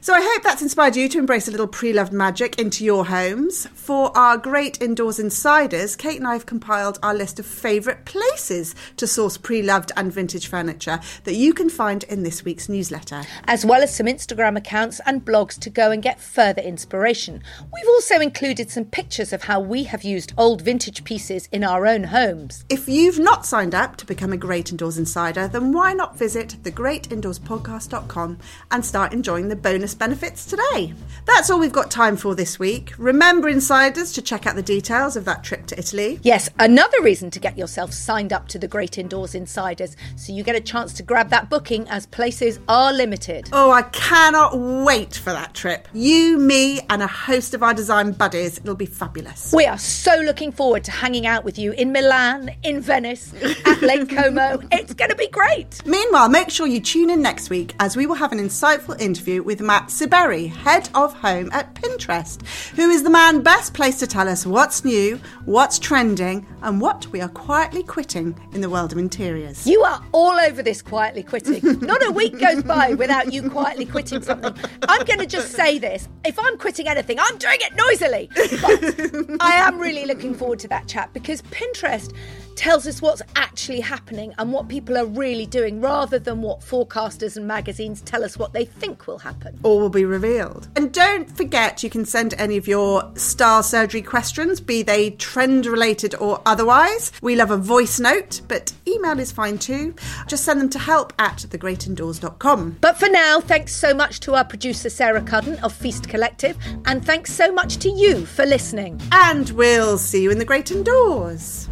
So 0.03 0.13
I 0.13 0.19
hope 0.21 0.43
that's 0.43 0.61
inspired 0.61 0.97
you 0.97 1.07
to 1.07 1.17
embrace 1.17 1.47
a 1.47 1.51
little 1.51 1.65
pre-loved 1.65 2.11
magic 2.11 2.59
into 2.59 2.83
your 2.83 3.05
homes. 3.05 3.67
For 3.67 4.11
our 4.17 4.37
great 4.37 4.81
indoors 4.81 5.17
insiders, 5.17 5.95
Kate 5.95 6.17
and 6.17 6.27
I 6.27 6.33
have 6.33 6.45
compiled 6.45 6.99
our 7.01 7.13
list 7.13 7.39
of 7.39 7.45
favourite 7.45 8.03
places 8.03 8.75
to 8.97 9.07
source 9.07 9.37
pre-loved 9.37 9.93
and 9.95 10.11
vintage 10.11 10.47
furniture 10.47 10.99
that 11.23 11.35
you 11.35 11.53
can 11.53 11.69
find 11.69 12.03
in 12.03 12.23
this 12.23 12.43
week's 12.43 12.67
newsletter. 12.67 13.23
As 13.45 13.65
well 13.65 13.81
as 13.81 13.95
some 13.95 14.07
Instagram 14.07 14.57
accounts 14.57 14.99
and 15.05 15.23
blogs 15.23 15.57
to 15.61 15.69
go 15.69 15.89
and 15.89 16.03
get 16.03 16.19
further 16.19 16.61
inspiration. 16.61 17.41
We've 17.73 17.87
also 17.87 18.19
included 18.19 18.69
some 18.69 18.83
pictures 18.83 19.31
of 19.31 19.43
how 19.43 19.61
we 19.61 19.85
have 19.85 20.03
used 20.03 20.33
old 20.37 20.61
vintage 20.63 21.05
pieces 21.05 21.47
in 21.53 21.63
our 21.63 21.87
own 21.87 22.03
homes. 22.03 22.65
If 22.67 22.89
you've 22.89 23.19
not 23.19 23.45
signed 23.45 23.73
up 23.73 23.95
to 23.95 24.05
become 24.05 24.33
a 24.33 24.37
Great 24.37 24.69
Indoors 24.69 24.97
Insider, 24.97 25.47
then 25.47 25.71
why 25.71 25.93
not 25.93 26.17
visit 26.17 26.57
thegreatindoorspodcast.com 26.63 28.37
and 28.69 28.85
start 28.85 29.13
enjoying 29.13 29.47
the 29.47 29.55
bonus 29.55 29.92
benefits 29.95 30.45
today. 30.45 30.93
That's 31.25 31.49
all 31.49 31.59
we've 31.59 31.71
got 31.71 31.89
time 31.89 32.17
for 32.17 32.35
this 32.35 32.59
week. 32.59 32.93
Remember, 32.97 33.47
insiders, 33.47 34.11
to 34.13 34.21
check 34.21 34.45
out 34.45 34.55
the 34.55 34.61
details 34.63 35.15
of 35.15 35.25
that 35.25 35.43
trip 35.43 35.65
to 35.67 35.79
Italy. 35.79 36.19
Yes, 36.23 36.49
another 36.59 37.01
reason 37.01 37.31
to 37.31 37.39
get 37.39 37.57
yourself 37.57 37.93
signed 37.93 38.33
up 38.33 38.47
to 38.49 38.59
the 38.59 38.67
Great 38.67 38.97
Indoors 38.97 39.33
Insiders 39.35 39.95
so 40.15 40.33
you 40.33 40.43
get 40.43 40.55
a 40.55 40.61
chance 40.61 40.93
to 40.93 41.03
grab 41.03 41.29
that 41.29 41.49
booking 41.49 41.87
as 41.89 42.05
places 42.05 42.59
are 42.67 42.91
limited. 42.91 43.49
Oh, 43.53 43.71
I 43.71 43.83
cannot 43.83 44.57
wait 44.57 45.15
for 45.15 45.31
that 45.31 45.53
trip. 45.53 45.87
You, 45.93 46.37
me, 46.37 46.81
and 46.89 47.01
a 47.01 47.07
host 47.07 47.53
of 47.53 47.63
our 47.63 47.73
design 47.73 48.11
buddies. 48.11 48.57
It'll 48.57 48.75
be 48.75 48.85
fabulous. 48.85 49.53
We 49.53 49.65
are 49.65 49.77
so 49.77 50.15
looking 50.17 50.51
forward 50.51 50.83
to 50.85 50.91
hanging 50.91 51.25
out 51.25 51.43
with 51.43 51.57
you 51.57 51.71
in 51.73 51.91
Milan, 51.91 52.51
in 52.63 52.81
Venice, 52.81 53.33
at 53.65 53.81
Lake 53.81 54.09
Como. 54.09 54.59
It's 54.71 54.93
going 54.93 55.09
to 55.09 55.15
be 55.15 55.27
great. 55.27 55.85
Meanwhile, 55.85 56.29
make 56.29 56.49
sure 56.49 56.67
you 56.67 56.79
tune 56.79 57.09
in 57.09 57.21
next 57.21 57.49
week 57.49 57.73
as 57.79 57.95
we 57.95 58.05
will 58.05 58.15
have 58.15 58.31
an 58.31 58.39
insightful 58.39 58.99
interview 58.99 59.41
with 59.43 59.61
Matt 59.61 59.82
Matt 59.83 59.91
Siberry, 59.91 60.47
head 60.47 60.87
of 60.95 61.13
home 61.13 61.49
at 61.51 61.75
Pinterest, 61.75 62.41
who 62.69 62.89
is 62.89 63.03
the 63.03 63.09
man 63.09 63.41
best 63.41 63.73
placed 63.73 63.99
to 63.99 64.07
tell 64.07 64.29
us 64.29 64.45
what's 64.45 64.85
new, 64.85 65.19
what's 65.43 65.77
trending, 65.77 66.47
and 66.61 66.79
what 66.79 67.05
we 67.07 67.19
are 67.19 67.27
quietly 67.27 67.83
quitting 67.83 68.33
in 68.53 68.61
the 68.61 68.69
world 68.69 68.93
of 68.93 68.97
interiors. 68.97 69.67
You 69.67 69.81
are 69.83 70.01
all 70.13 70.39
over 70.39 70.63
this 70.63 70.81
quietly 70.81 71.21
quitting. 71.21 71.79
Not 71.81 72.01
a 72.07 72.11
week 72.11 72.39
goes 72.39 72.63
by 72.63 72.93
without 72.93 73.33
you 73.33 73.49
quietly 73.49 73.85
quitting 73.85 74.21
something. 74.21 74.55
I'm 74.87 75.03
going 75.03 75.19
to 75.19 75.25
just 75.25 75.51
say 75.51 75.79
this 75.79 76.07
if 76.23 76.39
I'm 76.39 76.57
quitting 76.57 76.87
anything, 76.87 77.19
I'm 77.19 77.37
doing 77.37 77.59
it 77.59 77.75
noisily. 77.75 78.29
But 78.61 79.41
I 79.41 79.55
am 79.55 79.79
really 79.79 80.05
looking 80.05 80.33
forward 80.33 80.59
to 80.59 80.69
that 80.69 80.87
chat 80.87 81.11
because 81.11 81.41
Pinterest 81.41 82.13
tells 82.55 82.87
us 82.87 83.01
what's 83.01 83.21
actually 83.35 83.79
happening 83.79 84.33
and 84.37 84.51
what 84.51 84.67
people 84.67 84.97
are 84.97 85.05
really 85.05 85.45
doing 85.45 85.81
rather 85.81 86.19
than 86.19 86.41
what 86.41 86.61
forecasters 86.61 87.37
and 87.37 87.47
magazines 87.47 88.01
tell 88.01 88.23
us 88.23 88.37
what 88.37 88.53
they 88.53 88.65
think 88.65 89.07
will 89.07 89.19
happen. 89.19 89.59
All 89.63 89.79
will 89.79 89.89
be 89.89 90.05
revealed. 90.05 90.67
And 90.75 90.93
don't 90.93 91.29
forget 91.35 91.83
you 91.83 91.89
can 91.89 92.05
send 92.05 92.33
any 92.37 92.57
of 92.57 92.67
your 92.67 93.11
style 93.15 93.63
surgery 93.63 94.01
questions, 94.01 94.59
be 94.59 94.83
they 94.83 95.11
trend 95.11 95.65
related 95.65 96.15
or 96.15 96.41
otherwise. 96.45 97.11
We 97.21 97.35
love 97.35 97.51
a 97.51 97.57
voice 97.57 97.99
note, 97.99 98.41
but 98.47 98.73
email 98.87 99.19
is 99.19 99.31
fine 99.31 99.57
too. 99.57 99.95
Just 100.27 100.43
send 100.43 100.59
them 100.59 100.69
to 100.69 100.79
help 100.79 101.13
at 101.19 101.37
thegreatindoors.com. 101.37 102.77
But 102.81 102.97
for 102.97 103.09
now, 103.09 103.39
thanks 103.39 103.75
so 103.75 103.93
much 103.93 104.19
to 104.21 104.35
our 104.35 104.45
producer 104.45 104.89
Sarah 104.89 105.21
Cudden 105.21 105.57
of 105.59 105.73
Feast 105.73 106.09
Collective, 106.09 106.57
and 106.85 107.05
thanks 107.05 107.33
so 107.33 107.51
much 107.51 107.77
to 107.77 107.89
you 107.89 108.25
for 108.25 108.45
listening. 108.45 109.01
And 109.11 109.49
we'll 109.51 109.97
see 109.97 110.23
you 110.23 110.31
in 110.31 110.39
the 110.39 110.45
Great 110.45 110.71
Indoors. 110.71 111.69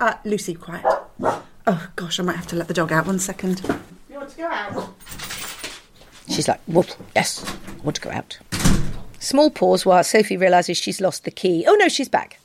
Uh, 0.00 0.14
Lucy, 0.24 0.54
quiet. 0.54 0.84
Oh 1.66 1.88
gosh, 1.96 2.20
I 2.20 2.22
might 2.22 2.36
have 2.36 2.46
to 2.48 2.56
let 2.56 2.68
the 2.68 2.74
dog 2.74 2.92
out. 2.92 3.06
One 3.06 3.18
second. 3.18 3.60
You 4.10 4.16
want 4.16 4.30
to 4.30 4.36
go 4.36 4.46
out? 4.46 4.94
She's 6.28 6.48
like, 6.48 6.60
well, 6.66 6.84
yes, 7.14 7.44
I 7.66 7.82
want 7.82 7.96
to 7.96 8.02
go 8.02 8.10
out. 8.10 8.38
Small 9.18 9.50
pause 9.50 9.86
while 9.86 10.04
Sophie 10.04 10.36
realises 10.36 10.76
she's 10.76 11.00
lost 11.00 11.24
the 11.24 11.30
key. 11.30 11.64
Oh 11.66 11.74
no, 11.74 11.88
she's 11.88 12.08
back. 12.08 12.38